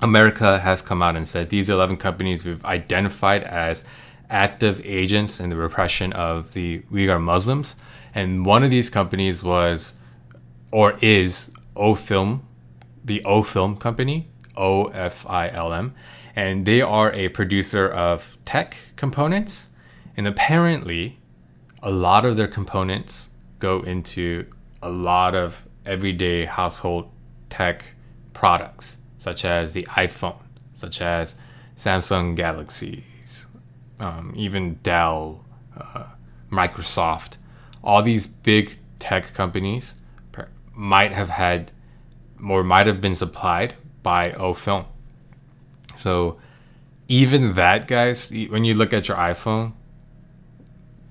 America 0.00 0.58
has 0.58 0.80
come 0.80 1.02
out 1.02 1.16
and 1.16 1.28
said 1.28 1.50
these 1.50 1.68
11 1.68 1.98
companies 1.98 2.46
we've 2.46 2.64
identified 2.64 3.42
as 3.44 3.84
active 4.30 4.80
agents 4.84 5.38
in 5.38 5.50
the 5.50 5.56
repression 5.56 6.14
of 6.14 6.54
the 6.54 6.78
Uyghur 6.90 7.20
Muslims, 7.20 7.76
and 8.14 8.46
one 8.46 8.64
of 8.64 8.70
these 8.70 8.88
companies 8.88 9.42
was 9.42 9.94
or 10.72 10.96
is 11.02 11.50
O 11.76 11.94
Film, 11.94 12.46
the 13.04 13.22
O 13.24 13.42
Film 13.42 13.76
company, 13.76 14.30
O 14.56 14.86
F 14.86 15.26
I 15.28 15.50
L 15.50 15.74
M, 15.74 15.94
and 16.34 16.64
they 16.64 16.80
are 16.80 17.12
a 17.12 17.28
producer 17.28 17.86
of 17.86 18.38
tech 18.46 18.78
components, 18.96 19.68
and 20.16 20.26
apparently, 20.26 21.18
a 21.82 21.90
lot 21.90 22.24
of 22.24 22.38
their 22.38 22.48
components 22.48 23.28
go 23.58 23.82
into 23.82 24.46
a 24.82 24.90
lot 24.90 25.34
of 25.34 25.66
everyday 25.86 26.44
household 26.44 27.10
tech 27.48 27.84
products, 28.32 28.98
such 29.18 29.44
as 29.44 29.72
the 29.72 29.82
iPhone, 29.84 30.38
such 30.74 31.00
as 31.00 31.36
Samsung 31.76 32.36
Galaxies, 32.36 33.46
um, 33.98 34.32
even 34.36 34.74
Dell, 34.82 35.44
uh, 35.76 36.06
Microsoft. 36.50 37.36
All 37.82 38.02
these 38.02 38.26
big 38.26 38.78
tech 38.98 39.32
companies 39.34 39.96
might 40.74 41.12
have 41.12 41.28
had 41.28 41.72
or 42.42 42.64
might 42.64 42.86
have 42.86 43.00
been 43.00 43.14
supplied 43.14 43.74
by 44.02 44.32
O 44.32 44.54
Film. 44.54 44.86
So 45.96 46.38
even 47.08 47.54
that, 47.54 47.86
guys, 47.86 48.30
when 48.30 48.64
you 48.64 48.74
look 48.74 48.92
at 48.94 49.08
your 49.08 49.16
iPhone, 49.16 49.72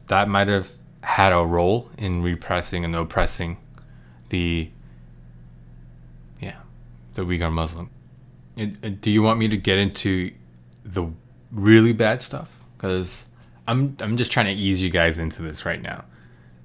that 0.08 0.28
might 0.28 0.48
have 0.48 0.72
had 1.02 1.32
a 1.34 1.46
role 1.46 1.90
in 1.98 2.24
repressing 2.24 2.84
and 2.84 2.96
oppressing 2.96 3.58
the 4.30 4.70
yeah 6.40 6.58
the 7.14 7.24
Uyghur 7.24 7.52
Muslim. 7.52 7.90
do 8.56 9.10
you 9.10 9.22
want 9.22 9.40
me 9.40 9.48
to 9.48 9.58
get 9.58 9.78
into 9.78 10.32
the 10.84 11.06
really 11.52 11.94
bad 11.94 12.22
stuff? 12.22 12.64
Because 12.78 13.26
I'm 13.68 13.96
I'm 14.00 14.18
just 14.18 14.32
trying 14.32 14.48
to 14.48 14.54
ease 14.54 14.82
you 14.82 14.90
guys 14.90 15.20
into 15.20 15.42
this 15.42 15.66
right 15.66 15.82
now. 15.82 16.06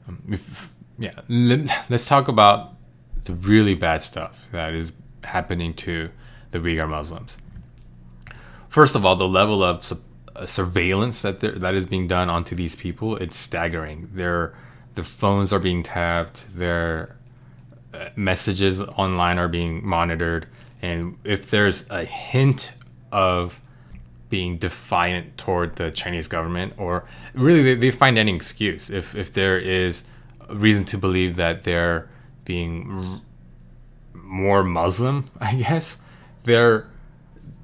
Um, 0.09 0.23
if, 0.31 0.71
yeah, 0.99 1.13
let, 1.29 1.69
let's 1.91 2.07
talk 2.07 2.29
about 2.29 2.75
the 3.25 3.35
really 3.35 3.75
bad 3.75 4.03
stuff 4.03 4.45
that 4.53 4.75
is 4.75 4.93
happening 5.23 5.75
to 5.75 6.11
the 6.51 6.59
Uyghur 6.59 6.89
Muslims. 6.89 7.39
First 8.69 8.95
of 8.95 9.05
all, 9.05 9.17
the 9.17 9.29
level 9.29 9.63
of 9.63 9.85
su- 9.85 10.03
uh, 10.37 10.47
surveillance 10.47 11.23
that 11.23 11.41
that 11.41 11.75
is 11.75 11.87
being 11.87 12.09
done 12.09 12.29
onto 12.29 12.55
these 12.55 12.75
people 12.75 13.17
it's 13.17 13.37
staggering. 13.37 14.11
Their 14.13 14.55
their 14.95 15.05
phones 15.05 15.53
are 15.53 15.59
being 15.59 15.83
tapped. 15.83 16.47
Their 16.57 17.17
messages 18.17 18.81
online 18.81 19.39
are 19.39 19.49
being 19.49 19.87
monitored, 19.87 20.47
and 20.83 21.17
if 21.25 21.51
there's 21.51 21.89
a 21.91 22.05
hint 22.05 22.75
of 23.13 23.61
being 24.31 24.57
defiant 24.59 25.37
toward 25.39 25.77
the 25.77 25.91
Chinese 25.91 26.29
government, 26.29 26.73
or 26.77 27.05
really 27.35 27.63
they, 27.63 27.75
they 27.75 27.91
find 27.91 28.19
any 28.19 28.35
excuse 28.35 28.91
if 28.91 29.15
if 29.15 29.33
there 29.33 29.59
is 29.59 30.05
reason 30.51 30.85
to 30.85 30.99
believe 30.99 31.37
that 31.37 31.63
they're 31.63 32.09
being 32.45 32.91
r- 32.91 33.21
more 34.15 34.65
Muslim, 34.65 35.31
I 35.41 35.55
guess 35.55 36.01
they're 36.45 36.89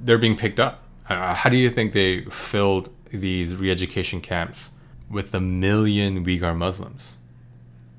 they're 0.00 0.18
being 0.18 0.36
picked 0.36 0.60
up. 0.60 0.84
Uh, 1.08 1.34
how 1.34 1.50
do 1.50 1.56
you 1.56 1.70
think 1.70 1.92
they 1.92 2.22
filled 2.26 2.90
these 3.10 3.56
re-education 3.56 4.20
camps 4.20 4.70
with 5.10 5.34
a 5.34 5.40
million 5.40 6.24
Uyghur 6.24 6.56
Muslims? 6.56 7.16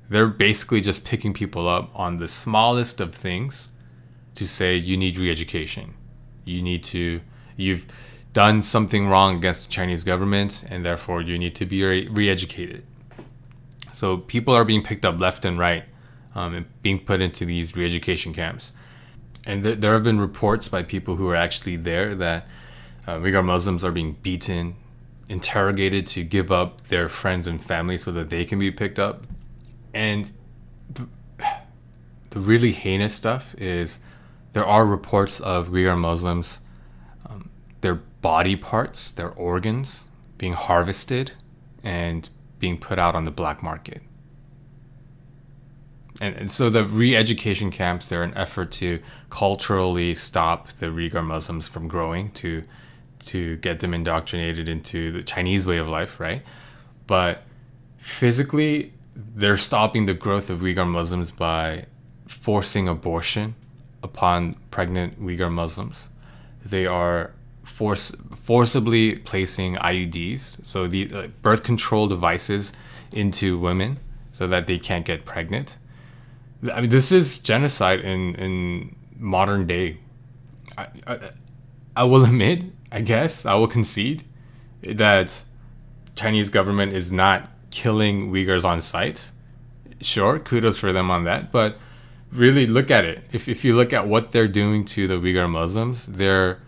They're 0.08 0.26
basically 0.26 0.80
just 0.80 1.04
picking 1.04 1.32
people 1.32 1.68
up 1.68 1.90
on 1.94 2.18
the 2.18 2.28
smallest 2.28 3.00
of 3.00 3.14
things 3.14 3.68
to 4.34 4.46
say 4.46 4.76
you 4.76 4.96
need 4.96 5.18
re-education. 5.18 5.94
You 6.44 6.62
need 6.62 6.84
to 6.84 7.20
you've 7.56 7.86
done 8.32 8.62
something 8.62 9.08
wrong 9.08 9.36
against 9.36 9.66
the 9.66 9.72
Chinese 9.72 10.04
government 10.04 10.64
and 10.68 10.84
therefore 10.84 11.20
you 11.20 11.38
need 11.38 11.54
to 11.56 11.66
be 11.66 11.82
re-educated. 12.08 12.84
So 13.92 14.16
people 14.16 14.54
are 14.54 14.64
being 14.64 14.82
picked 14.82 15.04
up 15.04 15.20
left 15.20 15.44
and 15.44 15.58
right 15.58 15.84
um, 16.34 16.54
and 16.54 16.82
being 16.82 16.98
put 16.98 17.20
into 17.20 17.44
these 17.44 17.76
re-education 17.76 18.32
camps. 18.32 18.72
And 19.46 19.62
th- 19.62 19.80
there 19.80 19.92
have 19.92 20.04
been 20.04 20.20
reports 20.20 20.68
by 20.68 20.82
people 20.82 21.16
who 21.16 21.28
are 21.28 21.36
actually 21.36 21.76
there 21.76 22.14
that 22.14 22.46
uh, 23.06 23.16
Uyghur 23.16 23.44
Muslims 23.44 23.84
are 23.84 23.90
being 23.90 24.16
beaten, 24.22 24.76
interrogated 25.28 26.06
to 26.08 26.24
give 26.24 26.50
up 26.50 26.82
their 26.82 27.08
friends 27.08 27.46
and 27.46 27.62
family 27.62 27.98
so 27.98 28.12
that 28.12 28.30
they 28.30 28.44
can 28.44 28.58
be 28.58 28.70
picked 28.70 28.98
up. 28.98 29.24
And 29.94 30.32
the, 30.92 31.08
the 32.30 32.40
really 32.40 32.72
heinous 32.72 33.14
stuff 33.14 33.54
is 33.56 33.98
there 34.52 34.64
are 34.64 34.86
reports 34.86 35.40
of 35.40 35.68
Uyghur 35.68 35.98
Muslims, 35.98 36.60
um, 37.28 37.50
their 37.80 37.94
body 37.94 38.56
parts, 38.56 39.10
their 39.10 39.30
organs 39.30 40.08
being 40.38 40.54
harvested 40.54 41.32
and 41.82 42.28
being 42.58 42.78
put 42.78 42.98
out 42.98 43.14
on 43.14 43.24
the 43.24 43.30
black 43.30 43.62
market 43.62 44.02
and, 46.22 46.36
and 46.36 46.50
so 46.50 46.70
the 46.70 46.84
re-education 46.84 47.70
camps 47.70 48.06
they're 48.06 48.22
an 48.22 48.32
effort 48.34 48.70
to 48.70 49.00
culturally 49.28 50.14
stop 50.14 50.68
the 50.68 50.86
Uyghur 50.86 51.24
Muslims 51.24 51.68
from 51.68 51.88
growing 51.88 52.30
to 52.32 52.62
to 53.26 53.56
get 53.58 53.80
them 53.80 53.92
indoctrinated 53.94 54.68
into 54.68 55.12
the 55.12 55.22
Chinese 55.22 55.64
way 55.64 55.76
of 55.76 55.86
life, 55.86 56.18
right? 56.18 56.42
But 57.06 57.44
physically, 57.96 58.92
they're 59.14 59.58
stopping 59.58 60.06
the 60.06 60.14
growth 60.14 60.50
of 60.50 60.60
Uyghur 60.60 60.88
Muslims 60.88 61.30
by 61.30 61.86
forcing 62.26 62.88
abortion 62.88 63.54
upon 64.02 64.54
pregnant 64.70 65.20
Uyghur 65.20 65.52
Muslims. 65.52 66.08
They 66.64 66.86
are 66.86 67.32
force 67.62 68.14
forcibly 68.34 69.16
placing 69.16 69.76
IUDs, 69.76 70.64
so 70.64 70.86
the 70.86 71.10
uh, 71.12 71.26
birth 71.42 71.62
control 71.62 72.08
devices, 72.08 72.72
into 73.12 73.58
women 73.58 73.98
so 74.32 74.46
that 74.46 74.66
they 74.66 74.78
can't 74.78 75.04
get 75.04 75.24
pregnant. 75.24 75.76
I 76.72 76.80
mean, 76.80 76.90
this 76.90 77.12
is 77.12 77.38
genocide 77.38 78.00
in 78.00 78.34
in 78.36 78.96
modern 79.18 79.66
day. 79.66 79.98
I, 80.76 80.86
I, 81.06 81.30
I 81.96 82.04
will 82.04 82.24
admit, 82.30 82.64
I 82.90 83.00
guess, 83.00 83.46
I 83.46 83.54
will 83.54 83.68
concede 83.68 84.24
that 84.82 85.42
Chinese 86.14 86.50
government 86.50 86.92
is 86.94 87.12
not 87.12 87.50
killing 87.72 88.30
Uyghurs 88.30 88.64
on 88.64 88.80
sight. 88.80 89.32
Sure, 90.00 90.38
kudos 90.38 90.78
for 90.78 90.92
them 90.92 91.10
on 91.10 91.24
that, 91.24 91.50
but 91.50 91.78
really 92.30 92.68
look 92.68 92.88
at 92.90 93.04
it. 93.04 93.24
If 93.32 93.48
if 93.48 93.64
you 93.64 93.74
look 93.74 93.92
at 93.92 94.06
what 94.06 94.30
they're 94.30 94.46
doing 94.46 94.84
to 94.94 95.08
the 95.08 95.14
Uyghur 95.14 95.50
Muslims, 95.50 96.06
they're 96.06 96.60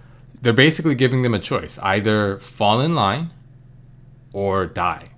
they're 0.43 0.53
basically 0.53 0.97
giving 0.97 1.23
them 1.23 1.35
a 1.35 1.39
choice: 1.39 1.79
either 1.79 2.39
fall 2.41 2.81
in 2.81 2.97
line 2.97 3.31
or 4.33 4.67
die. 4.67 5.11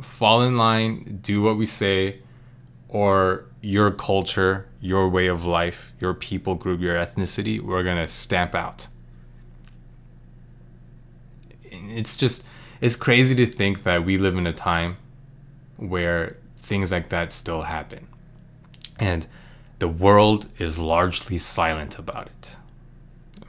Fall 0.00 0.42
in 0.42 0.56
line, 0.56 1.18
do 1.22 1.42
what 1.42 1.56
we 1.56 1.66
say 1.66 2.20
or 2.88 3.44
your 3.60 3.90
culture, 3.90 4.66
your 4.80 5.08
way 5.08 5.26
of 5.26 5.44
life, 5.44 5.92
your 6.00 6.14
people 6.14 6.54
group, 6.54 6.80
your 6.80 6.96
ethnicity, 6.96 7.60
we're 7.60 7.82
to 7.82 8.06
stamp 8.06 8.54
out. 8.54 8.88
It's 11.70 12.16
just, 12.16 12.44
it's 12.80 12.96
crazy 12.96 13.34
to 13.36 13.46
think 13.46 13.84
that 13.84 14.04
we 14.04 14.18
live 14.18 14.36
in 14.36 14.46
a 14.46 14.52
time 14.52 14.96
where 15.76 16.36
things 16.58 16.92
like 16.92 17.08
that 17.10 17.32
still 17.32 17.62
happen. 17.62 18.06
And 18.98 19.26
the 19.78 19.88
world 19.88 20.46
is 20.58 20.78
largely 20.78 21.38
silent 21.38 21.98
about 21.98 22.26
it. 22.26 22.56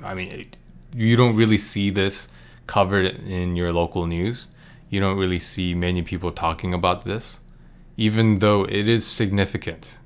I 0.03 0.13
mean, 0.13 0.31
it, 0.31 0.57
you 0.95 1.15
don't 1.15 1.35
really 1.35 1.57
see 1.57 1.89
this 1.89 2.29
covered 2.67 3.05
in 3.05 3.55
your 3.55 3.73
local 3.73 4.07
news. 4.07 4.47
You 4.89 4.99
don't 4.99 5.17
really 5.17 5.39
see 5.39 5.73
many 5.75 6.01
people 6.01 6.31
talking 6.31 6.73
about 6.73 7.05
this 7.05 7.41
even 8.01 8.39
though 8.39 8.63
it 8.63 8.87
is 8.87 9.05
significant. 9.05 9.99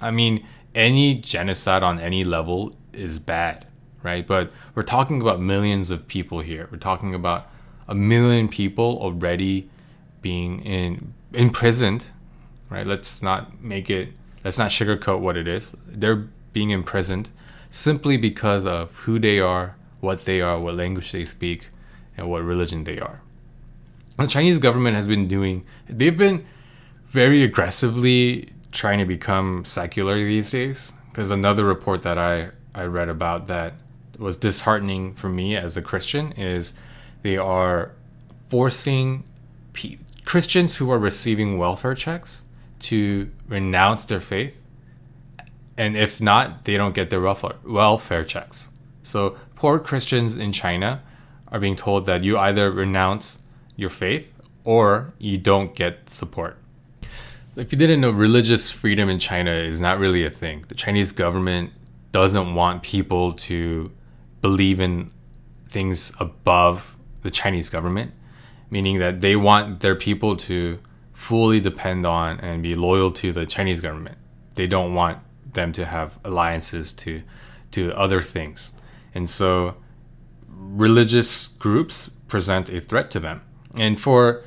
I 0.00 0.10
mean, 0.10 0.46
any 0.74 1.14
genocide 1.14 1.82
on 1.82 2.00
any 2.00 2.24
level 2.24 2.74
is 2.94 3.18
bad, 3.18 3.66
right? 4.02 4.26
But 4.26 4.50
we're 4.74 4.84
talking 4.84 5.20
about 5.20 5.38
millions 5.38 5.90
of 5.90 6.08
people 6.08 6.40
here. 6.40 6.66
We're 6.72 6.78
talking 6.78 7.14
about 7.14 7.48
a 7.88 7.94
million 7.94 8.48
people 8.48 8.98
already 9.00 9.68
being 10.20 10.60
in 10.60 11.14
imprisoned, 11.32 12.06
right? 12.70 12.86
Let's 12.86 13.22
not 13.22 13.62
make 13.62 13.90
it 13.90 14.10
let's 14.44 14.58
not 14.58 14.70
sugarcoat 14.70 15.20
what 15.20 15.36
it 15.36 15.48
is. 15.48 15.74
They're 15.86 16.28
being 16.52 16.70
imprisoned 16.70 17.30
simply 17.70 18.16
because 18.16 18.66
of 18.66 18.94
who 18.98 19.18
they 19.18 19.40
are, 19.40 19.76
what 20.00 20.24
they 20.24 20.40
are, 20.40 20.58
what 20.58 20.74
language 20.74 21.12
they 21.12 21.24
speak, 21.24 21.68
and 22.16 22.28
what 22.28 22.42
religion 22.42 22.84
they 22.84 22.98
are. 22.98 23.22
The 24.18 24.26
Chinese 24.26 24.58
government 24.58 24.96
has 24.96 25.06
been 25.06 25.26
doing 25.26 25.64
they've 25.88 26.16
been 26.16 26.44
very 27.06 27.42
aggressively 27.42 28.52
trying 28.72 28.98
to 28.98 29.04
become 29.04 29.64
secular 29.64 30.18
these 30.18 30.50
days. 30.50 30.92
Because 31.10 31.30
another 31.30 31.64
report 31.64 32.02
that 32.02 32.18
I, 32.18 32.50
I 32.74 32.84
read 32.84 33.10
about 33.10 33.46
that 33.48 33.74
was 34.18 34.36
disheartening 34.38 35.14
for 35.14 35.28
me 35.28 35.56
as 35.56 35.76
a 35.76 35.82
Christian 35.82 36.32
is 36.32 36.72
they 37.22 37.36
are 37.36 37.92
forcing 38.48 39.24
P- 39.72 39.98
Christians 40.24 40.76
who 40.76 40.90
are 40.90 40.98
receiving 40.98 41.58
welfare 41.58 41.94
checks 41.94 42.44
to 42.80 43.30
renounce 43.48 44.04
their 44.04 44.20
faith, 44.20 44.60
and 45.76 45.96
if 45.96 46.20
not, 46.20 46.64
they 46.64 46.76
don't 46.76 46.94
get 46.94 47.10
their 47.10 47.20
welfare 47.20 47.56
welfare 47.64 48.24
checks. 48.24 48.68
So 49.02 49.36
poor 49.56 49.78
Christians 49.78 50.36
in 50.36 50.52
China 50.52 51.02
are 51.48 51.60
being 51.60 51.76
told 51.76 52.06
that 52.06 52.24
you 52.24 52.38
either 52.38 52.70
renounce 52.70 53.38
your 53.76 53.90
faith 53.90 54.32
or 54.64 55.12
you 55.18 55.38
don't 55.38 55.74
get 55.74 56.08
support. 56.10 56.56
If 57.56 57.70
you 57.72 57.78
didn't 57.78 58.00
know, 58.00 58.10
religious 58.10 58.70
freedom 58.70 59.08
in 59.08 59.18
China 59.18 59.50
is 59.50 59.80
not 59.80 59.98
really 59.98 60.24
a 60.24 60.30
thing. 60.30 60.64
The 60.68 60.74
Chinese 60.74 61.12
government 61.12 61.72
doesn't 62.10 62.54
want 62.54 62.82
people 62.82 63.32
to 63.34 63.90
believe 64.40 64.80
in 64.80 65.10
things 65.68 66.12
above 66.18 66.96
the 67.22 67.30
Chinese 67.30 67.68
government, 67.68 68.12
meaning 68.70 68.98
that 68.98 69.20
they 69.20 69.36
want 69.36 69.80
their 69.80 69.94
people 69.94 70.36
to 70.36 70.78
fully 71.12 71.60
depend 71.60 72.04
on 72.06 72.40
and 72.40 72.62
be 72.62 72.74
loyal 72.74 73.10
to 73.10 73.32
the 73.32 73.46
Chinese 73.46 73.80
government. 73.80 74.18
They 74.54 74.66
don't 74.66 74.94
want 74.94 75.18
them 75.52 75.72
to 75.72 75.84
have 75.84 76.18
alliances 76.24 76.92
to 76.92 77.22
to 77.72 77.90
other 77.96 78.20
things. 78.20 78.72
And 79.14 79.28
so 79.28 79.76
religious 80.48 81.48
groups 81.48 82.10
present 82.28 82.68
a 82.70 82.80
threat 82.80 83.10
to 83.12 83.20
them. 83.20 83.40
And 83.78 84.00
for 84.00 84.42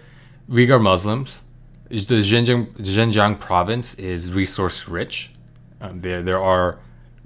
Uyghur 0.49 0.81
Muslims, 0.81 1.41
the 1.89 1.95
Xinjiang, 1.97 2.67
Xinjiang 2.77 3.39
province 3.39 3.95
is 3.95 4.31
resource 4.33 4.87
rich. 4.87 5.31
Um, 5.81 6.01
there, 6.01 6.21
there 6.21 6.41
are 6.41 6.79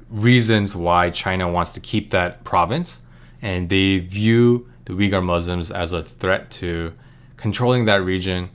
reasons 0.09 0.75
why 0.75 1.09
China 1.09 1.49
wants 1.49 1.73
to 1.73 1.79
keep 1.79 2.11
that 2.11 2.43
province, 2.43 3.01
and 3.41 3.69
they 3.69 3.99
view 3.99 4.68
the 4.89 4.95
Uyghur 4.95 5.23
Muslims 5.23 5.69
as 5.69 5.93
a 5.93 6.01
threat 6.01 6.49
to 6.49 6.91
controlling 7.37 7.85
that 7.85 8.03
region, 8.03 8.49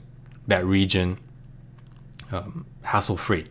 that 0.47 0.65
region, 0.65 1.17
um, 2.33 2.65
hassle 2.81 3.15
free. 3.15 3.45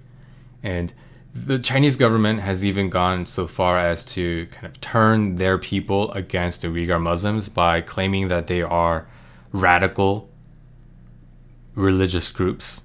And 0.62 0.92
the 1.34 1.58
Chinese 1.58 1.96
government 1.96 2.40
has 2.40 2.62
even 2.62 2.90
gone 2.90 3.24
so 3.24 3.46
far 3.46 3.78
as 3.78 4.04
to 4.04 4.46
kind 4.50 4.66
of 4.66 4.78
turn 4.82 5.36
their 5.36 5.56
people 5.56 6.12
against 6.12 6.60
the 6.60 6.68
Uyghur 6.68 7.00
Muslims 7.00 7.48
by 7.48 7.80
claiming 7.80 8.28
that 8.28 8.48
they 8.48 8.60
are 8.60 9.08
radical 9.50 10.28
religious 11.74 12.30
groups. 12.30 12.82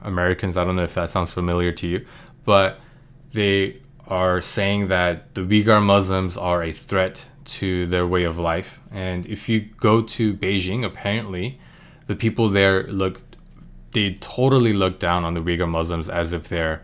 Americans, 0.00 0.56
I 0.56 0.62
don't 0.62 0.76
know 0.76 0.84
if 0.84 0.94
that 0.94 1.10
sounds 1.10 1.32
familiar 1.32 1.72
to 1.72 1.88
you, 1.88 2.06
but 2.44 2.78
they 3.32 3.80
are 4.06 4.40
saying 4.40 4.88
that 4.88 5.34
the 5.34 5.40
Uyghur 5.40 5.82
Muslims 5.82 6.36
are 6.36 6.62
a 6.62 6.70
threat 6.70 7.26
to 7.44 7.86
their 7.86 8.06
way 8.06 8.24
of 8.24 8.38
life. 8.38 8.80
And 8.90 9.26
if 9.26 9.48
you 9.48 9.60
go 9.60 10.02
to 10.02 10.34
Beijing, 10.34 10.84
apparently 10.84 11.58
the 12.06 12.16
people 12.16 12.48
there 12.48 12.84
look, 12.84 13.22
they 13.92 14.14
totally 14.14 14.72
look 14.72 14.98
down 14.98 15.24
on 15.24 15.34
the 15.34 15.40
Uyghur 15.40 15.68
Muslims 15.68 16.08
as 16.08 16.32
if 16.32 16.48
they're 16.48 16.82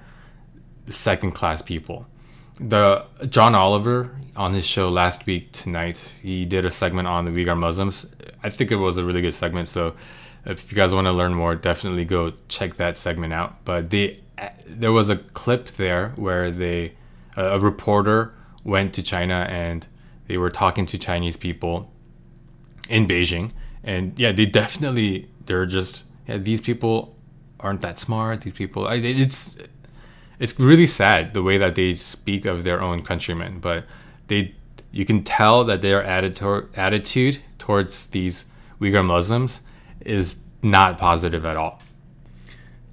second 0.88 1.32
class 1.32 1.62
people. 1.62 2.06
The 2.58 3.06
John 3.28 3.54
Oliver 3.54 4.16
on 4.36 4.54
his 4.54 4.66
show 4.66 4.88
last 4.88 5.26
week 5.26 5.52
tonight, 5.52 6.14
he 6.22 6.44
did 6.44 6.64
a 6.64 6.70
segment 6.70 7.08
on 7.08 7.24
the 7.24 7.30
Uyghur 7.30 7.58
Muslims. 7.58 8.06
I 8.42 8.50
think 8.50 8.70
it 8.70 8.76
was 8.76 8.96
a 8.96 9.04
really 9.04 9.22
good 9.22 9.34
segment. 9.34 9.68
So 9.68 9.94
if 10.44 10.70
you 10.70 10.76
guys 10.76 10.92
want 10.92 11.06
to 11.06 11.12
learn 11.12 11.34
more, 11.34 11.54
definitely 11.54 12.04
go 12.04 12.34
check 12.48 12.76
that 12.76 12.96
segment 12.96 13.32
out. 13.32 13.64
But 13.64 13.90
they, 13.90 14.20
there 14.66 14.92
was 14.92 15.08
a 15.08 15.16
clip 15.16 15.68
there 15.68 16.10
where 16.16 16.50
they, 16.50 16.92
a 17.36 17.58
reporter 17.58 18.34
went 18.64 18.94
to 18.94 19.02
China 19.02 19.46
and 19.48 19.86
they 20.30 20.38
were 20.38 20.48
talking 20.48 20.86
to 20.86 20.96
Chinese 20.96 21.36
people 21.36 21.90
in 22.88 23.08
Beijing, 23.08 23.50
and 23.82 24.16
yeah, 24.16 24.30
they 24.30 24.46
definitely 24.46 25.28
they're 25.46 25.66
just 25.66 26.04
yeah 26.28 26.38
these 26.38 26.60
people 26.60 27.16
aren't 27.58 27.80
that 27.80 27.98
smart. 27.98 28.42
These 28.42 28.52
people, 28.52 28.86
it's 28.86 29.58
it's 30.38 30.58
really 30.60 30.86
sad 30.86 31.34
the 31.34 31.42
way 31.42 31.58
that 31.58 31.74
they 31.74 31.94
speak 31.94 32.44
of 32.44 32.62
their 32.62 32.80
own 32.80 33.02
countrymen, 33.02 33.58
but 33.58 33.86
they 34.28 34.54
you 34.92 35.04
can 35.04 35.24
tell 35.24 35.64
that 35.64 35.82
their 35.82 36.04
attitude 36.04 37.42
towards 37.58 38.06
these 38.06 38.44
Uyghur 38.80 39.04
Muslims 39.04 39.62
is 40.00 40.36
not 40.62 40.96
positive 40.96 41.44
at 41.44 41.56
all. 41.56 41.82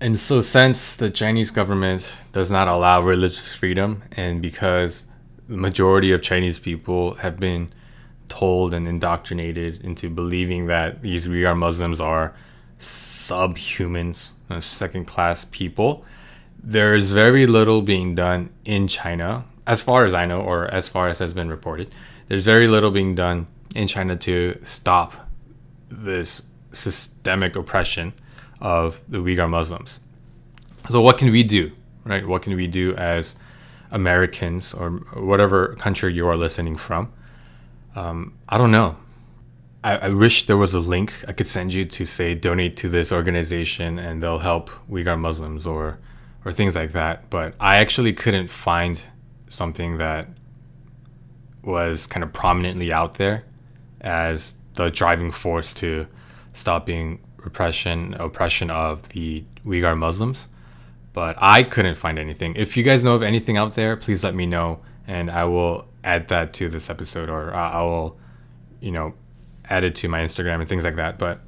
And 0.01 0.19
so, 0.19 0.41
since 0.41 0.95
the 0.95 1.11
Chinese 1.11 1.51
government 1.51 2.17
does 2.31 2.49
not 2.49 2.67
allow 2.67 3.01
religious 3.01 3.53
freedom, 3.53 4.01
and 4.11 4.41
because 4.41 5.03
the 5.47 5.57
majority 5.57 6.11
of 6.11 6.21
Chinese 6.21 6.59
people 6.59 7.15
have 7.15 7.39
been 7.39 7.71
told 8.27 8.73
and 8.73 8.87
indoctrinated 8.87 9.83
into 9.83 10.09
believing 10.09 10.67
that 10.67 11.01
these 11.01 11.27
Uyghur 11.27 11.57
Muslims 11.57 12.01
are 12.01 12.33
subhumans, 12.79 14.31
uh, 14.49 14.59
second 14.59 15.05
class 15.05 15.45
people, 15.45 16.05
there 16.61 16.95
is 16.95 17.11
very 17.11 17.45
little 17.47 17.81
being 17.81 18.15
done 18.15 18.49
in 18.65 18.87
China, 18.87 19.45
as 19.65 19.81
far 19.81 20.05
as 20.05 20.13
I 20.13 20.25
know, 20.25 20.41
or 20.41 20.67
as 20.67 20.89
far 20.89 21.07
as 21.07 21.19
has 21.19 21.33
been 21.33 21.49
reported. 21.49 21.93
There's 22.27 22.45
very 22.45 22.67
little 22.67 22.91
being 22.91 23.15
done 23.15 23.47
in 23.75 23.87
China 23.87 24.15
to 24.17 24.59
stop 24.63 25.29
this 25.89 26.43
systemic 26.71 27.55
oppression 27.55 28.13
of 28.59 28.99
the 29.07 29.19
Uyghur 29.19 29.49
Muslims. 29.49 29.99
So, 30.89 31.01
what 31.01 31.17
can 31.17 31.31
we 31.31 31.43
do, 31.43 31.71
right? 32.03 32.27
What 32.27 32.41
can 32.41 32.55
we 32.55 32.67
do 32.67 32.95
as 32.95 33.35
Americans 33.91 34.73
or 34.73 34.91
whatever 35.13 35.75
country 35.75 36.13
you 36.13 36.27
are 36.27 36.37
listening 36.37 36.75
from? 36.75 37.11
Um, 37.95 38.37
I 38.47 38.57
don't 38.57 38.71
know. 38.71 38.97
I, 39.83 39.97
I, 39.97 40.09
wish 40.09 40.45
there 40.45 40.57
was 40.57 40.73
a 40.73 40.79
link 40.79 41.13
I 41.27 41.31
could 41.31 41.47
send 41.47 41.73
you 41.73 41.85
to 41.85 42.05
say 42.05 42.35
donate 42.35 42.77
to 42.77 42.89
this 42.89 43.11
organization 43.11 43.97
and 43.97 44.21
they'll 44.21 44.39
help 44.39 44.69
Uyghur 44.89 45.19
Muslims 45.19 45.65
or 45.65 45.99
or 46.45 46.51
things 46.51 46.75
like 46.75 46.91
that. 46.93 47.29
But 47.29 47.55
I 47.59 47.77
actually 47.77 48.13
couldn't 48.13 48.49
find 48.49 49.01
something 49.49 49.97
that 49.97 50.29
was 51.63 52.07
kind 52.07 52.23
of 52.23 52.31
prominently 52.33 52.91
out 52.91 53.15
there 53.15 53.43
as 54.01 54.55
the 54.75 54.89
driving 54.89 55.31
force 55.31 55.73
to 55.75 56.07
stopping 56.53 57.19
repression, 57.37 58.13
oppression 58.15 58.69
of 58.69 59.09
the 59.09 59.43
Uyghur 59.65 59.97
Muslims. 59.97 60.47
But 61.17 61.35
I 61.39 61.63
couldn't 61.63 61.95
find 61.95 62.19
anything. 62.19 62.55
If 62.55 62.77
you 62.77 62.83
guys 62.83 63.03
know 63.03 63.15
of 63.15 63.23
anything 63.23 63.57
out 63.57 63.73
there, 63.73 63.97
please 63.97 64.23
let 64.23 64.35
me 64.35 64.45
know, 64.45 64.81
and 65.07 65.31
I 65.31 65.45
will 65.45 65.87
add 66.03 66.27
that 66.27 66.53
to 66.53 66.69
this 66.69 66.91
episode, 66.91 67.27
or 67.27 67.51
uh, 67.55 67.71
I 67.71 67.81
will, 67.81 68.19
you 68.81 68.91
know, 68.91 69.15
add 69.67 69.83
it 69.83 69.95
to 69.95 70.09
my 70.09 70.19
Instagram 70.19 70.59
and 70.59 70.69
things 70.69 70.83
like 70.83 70.95
that. 70.97 71.17
But 71.17 71.39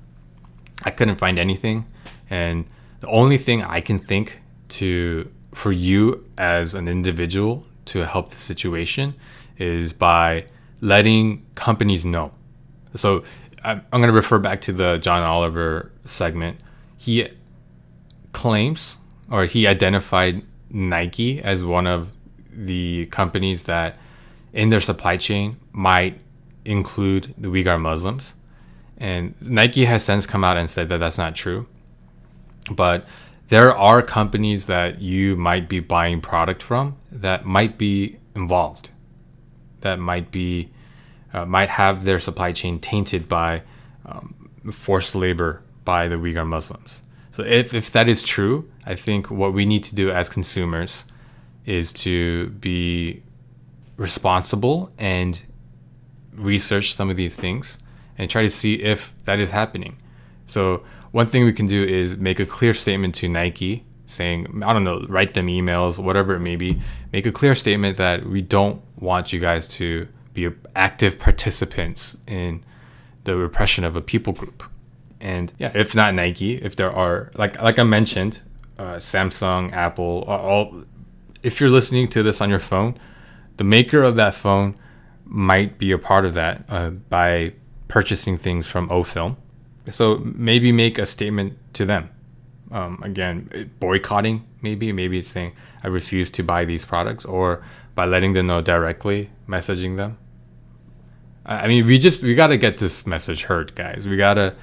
I 0.86 0.90
couldn't 0.90 1.18
find 1.18 1.38
anything, 1.38 1.86
and 2.32 2.66
the 3.02 3.10
only 3.10 3.38
thing 3.38 3.62
I 3.64 3.80
can 3.80 4.00
think 4.00 4.42
to 4.70 5.32
for 5.54 5.72
you 5.72 6.26
as 6.36 6.74
an 6.74 6.88
individual 6.88 7.64
to 7.86 8.08
help 8.08 8.32
the 8.32 8.38
situation 8.38 9.14
is 9.60 9.94
by 9.94 10.48
letting 10.82 11.46
companies 11.54 12.04
know. 12.04 12.32
So 12.96 13.24
I'm, 13.64 13.84
going 13.92 14.08
to 14.08 14.14
refer 14.14 14.40
back 14.40 14.62
to 14.62 14.74
the 14.74 14.98
John 14.98 15.22
Oliver 15.22 15.92
segment. 16.08 16.60
He 16.98 17.28
claims 18.34 18.98
or 19.30 19.46
he 19.46 19.68
identified 19.68 20.44
Nike 20.70 21.42
as 21.42 21.64
one 21.64 21.88
of 21.88 22.10
the 22.52 23.06
companies 23.08 23.66
that 23.66 23.98
in 24.54 24.70
their 24.70 24.82
supply 24.82 25.18
chain 25.18 25.58
might 25.72 26.20
include 26.66 27.34
the 27.38 27.48
Uyghur 27.48 27.80
Muslims. 27.80 28.34
And 28.98 29.34
Nike 29.42 29.86
has 29.86 30.04
since 30.04 30.26
come 30.26 30.44
out 30.44 30.58
and 30.58 30.70
said 30.70 30.90
that 30.90 30.98
that's 30.98 31.18
not 31.18 31.36
true. 31.36 31.68
But 32.70 33.06
there 33.48 33.76
are 33.76 34.02
companies 34.02 34.68
that 34.68 35.02
you 35.02 35.36
might 35.36 35.70
be 35.70 35.80
buying 35.80 36.22
product 36.22 36.62
from 36.62 36.98
that 37.12 37.46
might 37.46 37.78
be 37.78 38.18
involved, 38.36 38.90
that 39.82 40.00
might 40.00 40.32
be 40.32 40.70
uh, 41.34 41.46
might 41.46 41.70
have 41.70 42.06
their 42.06 42.20
supply 42.20 42.52
chain 42.52 42.80
tainted 42.80 43.30
by 43.30 43.62
um, 44.06 44.50
forced 44.72 45.16
labor 45.16 45.62
by 45.86 46.08
the 46.08 46.16
Uyghur 46.16 46.46
Muslims. 46.46 47.02
So 47.40 47.46
if, 47.46 47.74
if 47.74 47.90
that 47.92 48.10
is 48.10 48.22
true, 48.22 48.70
I 48.86 48.96
think 48.96 49.32
what 49.32 49.54
we 49.54 49.66
need 49.66 49.86
to 49.86 49.96
do 49.96 50.12
as 50.12 50.28
consumers 50.28 51.06
is 51.66 51.94
to 51.94 52.50
be 52.50 53.24
responsible 53.96 54.92
and 54.98 55.42
research 56.34 56.94
some 56.96 57.10
of 57.10 57.16
these 57.16 57.38
things 57.38 57.78
and 58.18 58.30
try 58.30 58.42
to 58.42 58.50
see 58.50 58.74
if 58.74 59.14
that 59.24 59.40
is 59.40 59.52
happening. 59.52 59.96
So 60.48 60.84
one 61.12 61.28
thing 61.28 61.46
we 61.46 61.54
can 61.54 61.66
do 61.66 61.82
is 61.82 62.18
make 62.18 62.42
a 62.42 62.46
clear 62.46 62.74
statement 62.74 63.16
to 63.16 63.30
Nike 63.30 63.86
saying, 64.06 64.62
I 64.62 64.74
don't 64.74 64.84
know, 64.84 65.06
write 65.08 65.34
them 65.34 65.48
emails, 65.48 65.98
whatever 65.98 66.34
it 66.34 66.42
may 66.42 66.58
be, 66.58 66.82
make 67.14 67.26
a 67.26 67.32
clear 67.32 67.56
statement 67.56 67.96
that 67.96 68.26
we 68.26 68.42
don't 68.42 68.82
want 68.98 69.32
you 69.32 69.40
guys 69.40 69.66
to 69.80 70.10
be 70.34 70.50
active 70.76 71.18
participants 71.18 72.18
in 72.28 72.66
the 73.24 73.38
repression 73.38 73.86
of 73.86 73.96
a 73.96 74.02
people 74.02 74.34
group. 74.34 74.62
And 75.20 75.52
yeah, 75.58 75.72
if 75.76 75.96
not 75.96 76.14
Nike, 76.14 76.56
if 76.56 76.76
there 76.76 76.92
are 76.92 77.32
like 77.36 77.62
like 77.62 77.80
I 77.80 77.84
mentioned, 77.84 78.42
uh, 78.78 78.96
Samsung, 78.96 79.74
Apple, 79.74 80.24
all. 80.28 80.84
If 81.42 81.62
you're 81.62 81.70
listening 81.70 82.10
to 82.10 82.24
this 82.24 82.42
on 82.42 82.50
your 82.50 82.60
phone, 82.60 83.00
the 83.58 83.64
maker 83.64 84.04
of 84.04 84.16
that 84.18 84.34
phone 84.34 84.76
might 85.24 85.78
be 85.78 85.92
a 85.92 85.98
part 85.98 86.26
of 86.26 86.34
that 86.34 86.64
uh, 86.68 86.90
by 86.90 87.54
purchasing 87.88 88.38
things 88.38 88.68
from 88.68 88.90
OFilm. 88.90 89.38
So 89.90 90.18
maybe 90.18 90.72
make 90.72 90.98
a 90.98 91.06
statement 91.06 91.58
to 91.74 91.86
them. 91.86 92.10
Um, 92.72 93.02
again, 93.04 93.72
boycotting 93.80 94.46
maybe, 94.62 94.92
maybe 94.92 95.20
it's 95.20 95.28
saying 95.28 95.54
I 95.84 95.88
refuse 95.88 96.30
to 96.32 96.44
buy 96.44 96.66
these 96.66 96.86
products, 96.86 97.26
or 97.26 97.64
by 97.96 98.06
letting 98.06 98.34
them 98.34 98.48
know 98.48 98.62
directly, 98.62 99.30
messaging 99.48 99.98
them. 99.98 100.18
I 101.46 101.68
mean, 101.68 101.86
we 101.86 101.98
just 101.98 102.22
we 102.22 102.36
gotta 102.36 102.58
get 102.58 102.78
this 102.78 103.08
message 103.08 103.44
heard, 103.44 103.76
guys. 103.76 104.08
We 104.08 104.18
gotta 104.18 104.56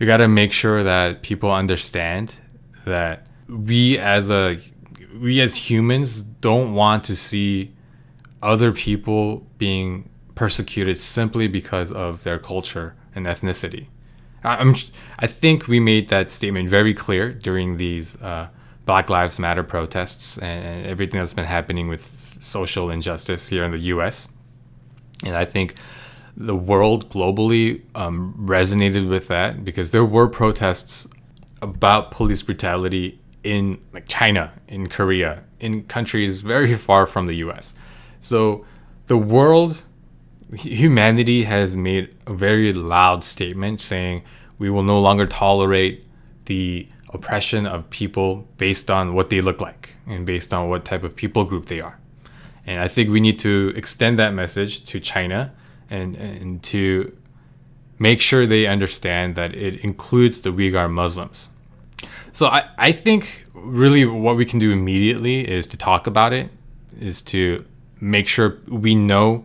we 0.00 0.06
gotta 0.06 0.26
make 0.26 0.52
sure 0.52 0.82
that 0.82 1.22
people 1.22 1.52
understand 1.52 2.40
that 2.86 3.26
we 3.48 3.98
as 3.98 4.30
a 4.30 4.58
we 5.20 5.40
as 5.40 5.54
humans 5.70 6.22
don't 6.22 6.74
want 6.74 7.04
to 7.04 7.14
see 7.14 7.72
other 8.42 8.72
people 8.72 9.46
being 9.58 10.08
persecuted 10.34 10.96
simply 10.96 11.46
because 11.46 11.92
of 11.92 12.24
their 12.24 12.38
culture 12.38 12.94
and 13.14 13.26
ethnicity. 13.26 13.86
I'm, 14.42 14.74
I 15.18 15.26
think 15.26 15.68
we 15.68 15.80
made 15.80 16.08
that 16.08 16.30
statement 16.30 16.70
very 16.70 16.94
clear 16.94 17.34
during 17.34 17.76
these 17.76 18.16
uh, 18.22 18.48
Black 18.86 19.10
Lives 19.10 19.38
Matter 19.38 19.62
protests 19.62 20.38
and 20.38 20.86
everything 20.86 21.20
that's 21.20 21.34
been 21.34 21.44
happening 21.44 21.88
with 21.88 22.34
social 22.40 22.88
injustice 22.88 23.48
here 23.48 23.64
in 23.64 23.72
the 23.72 23.78
U.S. 23.94 24.28
And 25.26 25.36
I 25.36 25.44
think 25.44 25.74
the 26.36 26.56
world 26.56 27.10
globally 27.10 27.82
um, 27.94 28.34
resonated 28.38 29.08
with 29.08 29.28
that 29.28 29.64
because 29.64 29.90
there 29.90 30.04
were 30.04 30.28
protests 30.28 31.06
about 31.62 32.10
police 32.10 32.42
brutality 32.42 33.18
in 33.42 33.78
like 33.92 34.06
China, 34.06 34.52
in 34.68 34.88
Korea, 34.88 35.44
in 35.58 35.84
countries 35.84 36.42
very 36.42 36.74
far 36.76 37.06
from 37.06 37.26
the 37.26 37.36
U.S. 37.36 37.74
So 38.20 38.64
the 39.06 39.16
world, 39.16 39.82
humanity 40.54 41.44
has 41.44 41.74
made 41.74 42.14
a 42.26 42.34
very 42.34 42.72
loud 42.72 43.24
statement 43.24 43.80
saying 43.80 44.22
we 44.58 44.70
will 44.70 44.82
no 44.82 45.00
longer 45.00 45.26
tolerate 45.26 46.06
the 46.46 46.88
oppression 47.12 47.66
of 47.66 47.88
people 47.90 48.46
based 48.56 48.90
on 48.90 49.14
what 49.14 49.30
they 49.30 49.40
look 49.40 49.60
like 49.60 49.90
and 50.06 50.26
based 50.26 50.52
on 50.52 50.68
what 50.68 50.84
type 50.84 51.02
of 51.02 51.16
people 51.16 51.44
group 51.44 51.66
they 51.66 51.80
are. 51.80 51.98
And 52.66 52.80
I 52.80 52.88
think 52.88 53.10
we 53.10 53.20
need 53.20 53.38
to 53.40 53.72
extend 53.74 54.18
that 54.18 54.34
message 54.34 54.84
to 54.84 55.00
China 55.00 55.52
and, 55.90 56.16
and 56.16 56.62
to 56.62 57.16
make 57.98 58.20
sure 58.20 58.46
they 58.46 58.66
understand 58.66 59.34
that 59.34 59.54
it 59.54 59.84
includes 59.84 60.40
the 60.40 60.50
Uyghur 60.50 60.90
Muslims. 60.90 61.50
So 62.32 62.46
I, 62.46 62.68
I 62.78 62.92
think 62.92 63.44
really 63.52 64.06
what 64.06 64.36
we 64.36 64.44
can 64.44 64.58
do 64.58 64.72
immediately 64.72 65.46
is 65.46 65.66
to 65.68 65.76
talk 65.76 66.06
about 66.06 66.32
it, 66.32 66.48
is 66.98 67.20
to 67.22 67.64
make 68.00 68.28
sure 68.28 68.58
we 68.68 68.94
know 68.94 69.44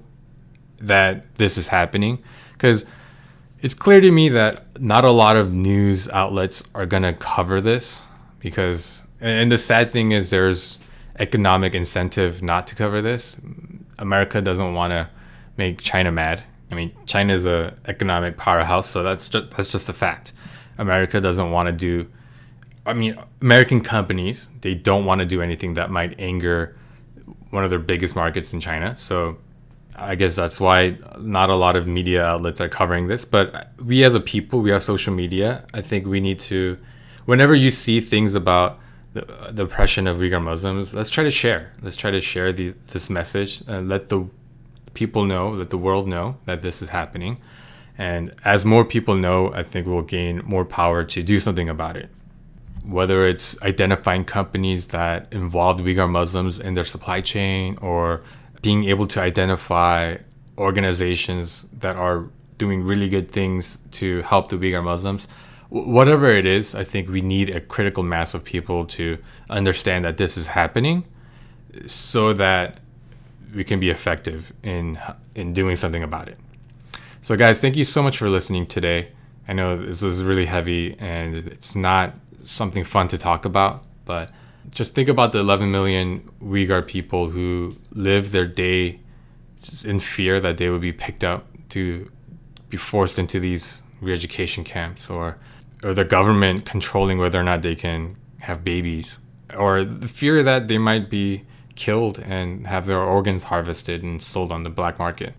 that 0.78 1.36
this 1.36 1.58
is 1.58 1.68
happening. 1.68 2.24
Because 2.54 2.86
it's 3.62 3.74
clear 3.74 4.00
to 4.00 4.12
me 4.12 4.30
that 4.30 4.80
not 4.80 5.04
a 5.04 5.12
lot 5.12 5.36
of 5.36 5.54
news 5.54 6.08
outlets 6.10 6.64
are 6.74 6.86
going 6.86 7.04
to 7.04 7.14
cover 7.14 7.60
this. 7.60 8.04
Because, 8.40 9.02
and 9.20 9.52
the 9.52 9.58
sad 9.58 9.92
thing 9.92 10.12
is, 10.12 10.30
there's 10.30 10.78
economic 11.20 11.74
incentive 11.74 12.42
not 12.42 12.68
to 12.68 12.76
cover 12.76 13.02
this. 13.02 13.36
America 13.98 14.42
doesn't 14.42 14.74
want 14.74 14.92
to 14.92 15.10
make 15.58 15.82
China 15.82 16.12
mad. 16.12 16.44
I 16.72 16.76
mean, 16.76 16.92
China 17.06 17.34
is 17.34 17.46
a 17.46 17.76
economic 17.88 18.38
powerhouse, 18.38 18.90
so 18.90 19.04
that's 19.04 19.30
just 19.30 19.52
that's 19.52 19.68
just 19.68 19.90
a 19.90 19.94
fact. 19.94 20.34
America 20.78 21.22
doesn't 21.22 21.52
want 21.52 21.68
to 21.68 21.74
do 21.74 22.08
I 22.86 22.94
mean, 22.94 23.18
American 23.42 23.82
companies, 23.82 24.50
they 24.62 24.76
don't 24.76 25.06
want 25.06 25.20
to 25.20 25.26
do 25.26 25.42
anything 25.42 25.74
that 25.74 25.90
might 25.90 26.20
anger 26.20 26.78
one 27.50 27.64
of 27.64 27.70
their 27.70 27.80
biggest 27.80 28.16
markets 28.16 28.54
in 28.54 28.60
China. 28.60 28.96
So 28.96 29.38
I 29.96 30.16
guess 30.16 30.36
that's 30.36 30.60
why 30.60 30.98
not 31.20 31.50
a 31.50 31.56
lot 31.56 31.76
of 31.76 31.88
media 31.88 32.24
outlets 32.24 32.62
are 32.62 32.70
covering 32.70 33.08
this. 33.08 33.26
But 33.26 33.70
we 33.84 34.04
as 34.04 34.14
a 34.14 34.20
people, 34.20 34.62
we 34.62 34.70
have 34.70 34.84
social 34.84 35.14
media. 35.14 35.66
I 35.74 35.82
think 35.82 36.06
we 36.06 36.20
need 36.20 36.40
to, 36.42 36.78
whenever 37.26 37.56
you 37.56 37.72
see 37.72 38.02
things 38.02 38.36
about 38.36 38.80
the, 39.14 39.22
the 39.50 39.64
oppression 39.64 40.06
of 40.06 40.18
Uyghur 40.18 40.44
Muslims, 40.44 40.94
let's 40.94 41.10
try 41.10 41.24
to 41.24 41.32
share. 41.32 41.72
Let's 41.82 41.96
try 41.96 42.12
to 42.12 42.22
share 42.22 42.54
the, 42.54 42.76
this 42.92 43.10
message 43.10 43.64
and 43.68 43.90
let 43.90 44.10
the 44.10 44.28
people 44.96 45.26
know, 45.26 45.50
let 45.50 45.70
the 45.70 45.78
world 45.78 46.08
know 46.08 46.38
that 46.46 46.62
this 46.62 46.82
is 46.82 46.90
happening. 46.90 47.40
And 47.98 48.34
as 48.44 48.66
more 48.66 48.84
people 48.84 49.16
know, 49.16 49.54
I 49.54 49.64
think 49.64 49.88
we'll 49.88 50.02
gain 50.02 50.42
more 50.46 50.66
power 50.66 51.04
to 51.04 51.24
do 51.24 51.40
something 51.40 51.70
about 51.70 51.96
it 51.96 52.10
whether 52.88 53.26
it's 53.26 53.60
identifying 53.64 54.24
companies 54.24 54.88
that 54.88 55.28
involved 55.32 55.80
Uyghur 55.80 56.10
Muslims 56.10 56.60
in 56.60 56.76
their 56.76 56.86
supply 56.86 57.20
chain 57.20 57.78
or 57.82 58.22
being 58.62 58.86
able 58.86 59.08
to 59.08 59.20
identify 59.20 60.18
organizations 60.58 61.66
that 61.74 61.96
are 61.96 62.30
doing 62.58 62.84
really 62.84 63.10
good 63.10 63.32
things 63.32 63.80
to 63.92 64.22
help 64.22 64.50
the 64.50 64.56
Uyghur 64.56 64.84
Muslims. 64.84 65.28
Whatever 65.70 66.30
it 66.30 66.46
is, 66.46 66.76
I 66.76 66.84
think 66.84 67.10
we 67.10 67.22
need 67.22 67.56
a 67.56 67.60
critical 67.60 68.04
mass 68.04 68.34
of 68.34 68.44
people 68.44 68.86
to 68.86 69.18
understand 69.50 70.06
that 70.06 70.18
this 70.18 70.38
is 70.38 70.48
happening 70.48 71.06
so 71.88 72.34
that 72.34 72.80
we 73.56 73.64
can 73.64 73.80
be 73.80 73.90
effective 73.90 74.54
in 74.62 75.00
in 75.34 75.54
doing 75.54 75.76
something 75.76 76.04
about 76.04 76.28
it. 76.28 76.38
So 77.22 77.36
guys, 77.36 77.60
thank 77.60 77.76
you 77.76 77.86
so 77.86 78.04
much 78.04 78.18
for 78.18 78.30
listening 78.30 78.68
today. 78.68 79.10
I 79.48 79.54
know 79.54 79.78
this 79.78 80.02
was 80.02 80.24
really 80.24 80.46
heavy 80.46 80.96
and 81.00 81.36
it's 81.36 81.76
not 81.76 82.16
something 82.44 82.84
fun 82.84 83.08
to 83.08 83.18
talk 83.18 83.46
about. 83.46 83.84
But 84.06 84.32
just 84.70 84.94
think 84.94 85.10
about 85.10 85.32
the 85.32 85.40
11 85.40 85.72
million 85.72 86.30
Uyghur 86.42 86.86
people 86.86 87.30
who 87.30 87.72
live 87.92 88.32
their 88.32 88.46
day 88.46 89.00
just 89.62 89.86
in 89.86 90.00
fear 90.00 90.40
that 90.40 90.58
they 90.58 90.70
would 90.70 90.82
be 90.82 90.94
picked 90.94 91.24
up 91.24 91.48
to 91.70 92.12
be 92.70 92.78
forced 92.78 93.18
into 93.18 93.40
these 93.40 93.82
re-education 94.02 94.64
camps 94.64 95.10
or 95.10 95.38
or 95.84 95.94
the 95.94 96.06
government 96.06 96.66
controlling 96.66 97.18
whether 97.18 97.40
or 97.40 97.44
not 97.44 97.62
they 97.62 97.76
can 97.76 98.16
have 98.42 98.64
babies 98.64 99.20
or 99.58 99.84
the 99.84 100.08
fear 100.08 100.44
that 100.44 100.68
they 100.68 100.78
might 100.78 101.10
be 101.10 101.44
killed 101.76 102.20
and 102.20 102.68
have 102.68 102.86
their 102.88 103.00
organs 103.00 103.44
harvested 103.44 104.04
and 104.04 104.22
sold 104.22 104.52
on 104.52 104.64
the 104.64 104.70
black 104.70 104.98
market. 105.00 105.34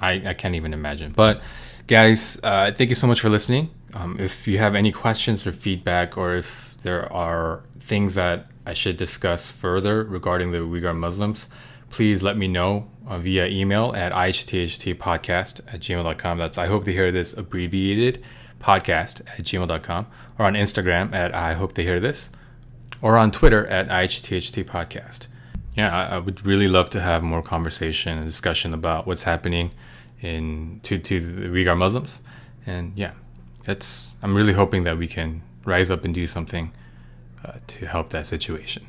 I, 0.00 0.22
I 0.26 0.34
can't 0.34 0.54
even 0.54 0.72
imagine. 0.72 1.12
But 1.12 1.40
guys, 1.86 2.38
uh, 2.42 2.72
thank 2.72 2.90
you 2.90 2.94
so 2.94 3.06
much 3.06 3.20
for 3.20 3.28
listening. 3.28 3.70
Um, 3.94 4.18
if 4.20 4.46
you 4.46 4.58
have 4.58 4.74
any 4.74 4.92
questions 4.92 5.46
or 5.46 5.52
feedback, 5.52 6.18
or 6.18 6.36
if 6.36 6.76
there 6.82 7.10
are 7.12 7.62
things 7.80 8.14
that 8.16 8.46
I 8.66 8.74
should 8.74 8.96
discuss 8.96 9.50
further 9.50 10.04
regarding 10.04 10.50
the 10.50 10.58
Uyghur 10.58 10.96
Muslims, 10.96 11.48
please 11.88 12.22
let 12.22 12.36
me 12.36 12.48
know 12.48 12.88
uh, 13.06 13.18
via 13.18 13.46
email 13.46 13.94
at 13.96 14.12
ihthtpodcast 14.12 15.60
at 15.72 15.80
gmail.com. 15.80 16.38
That's 16.38 16.58
I 16.58 16.66
hope 16.66 16.84
to 16.84 16.92
hear 16.92 17.12
this 17.12 17.32
abbreviated 17.32 18.22
podcast 18.60 19.20
at 19.38 19.44
gmail.com 19.44 20.06
or 20.38 20.46
on 20.46 20.54
Instagram 20.54 21.14
at 21.14 21.34
I 21.34 21.52
hope 21.54 21.74
to 21.74 21.82
hear 21.82 22.00
this 22.00 22.30
or 23.00 23.16
on 23.16 23.30
Twitter 23.30 23.66
at 23.66 23.88
ihthtpodcast. 23.88 25.28
Yeah, 25.76 25.94
I, 25.94 26.18
would 26.18 26.44
really 26.44 26.68
love 26.68 26.88
to 26.90 27.00
have 27.00 27.22
more 27.22 27.42
conversation 27.42 28.16
and 28.16 28.26
discussion 28.26 28.72
about 28.72 29.06
what's 29.06 29.24
happening 29.24 29.72
in 30.22 30.80
to, 30.84 30.98
to 30.98 31.20
the 31.20 31.48
Uyghur 31.48 31.76
Muslims. 31.76 32.20
And 32.66 32.92
yeah, 32.96 33.12
it's 33.66 34.16
I'm 34.22 34.34
really 34.34 34.54
hoping 34.54 34.84
that 34.84 34.96
we 34.96 35.06
can 35.06 35.42
rise 35.64 35.90
up 35.90 36.04
and 36.04 36.14
do 36.14 36.26
something 36.26 36.72
uh, 37.44 37.52
to 37.66 37.86
help 37.86 38.08
that 38.10 38.26
situation. 38.26 38.86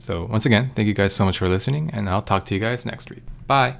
So 0.00 0.24
once 0.24 0.44
again, 0.44 0.70
thank 0.74 0.88
you 0.88 0.94
guys 0.94 1.14
so 1.14 1.24
much 1.24 1.38
for 1.38 1.48
listening, 1.48 1.90
and 1.92 2.10
I'll 2.10 2.20
talk 2.20 2.44
to 2.46 2.54
you 2.54 2.60
guys 2.60 2.84
next 2.84 3.10
week. 3.10 3.22
Bye. 3.46 3.72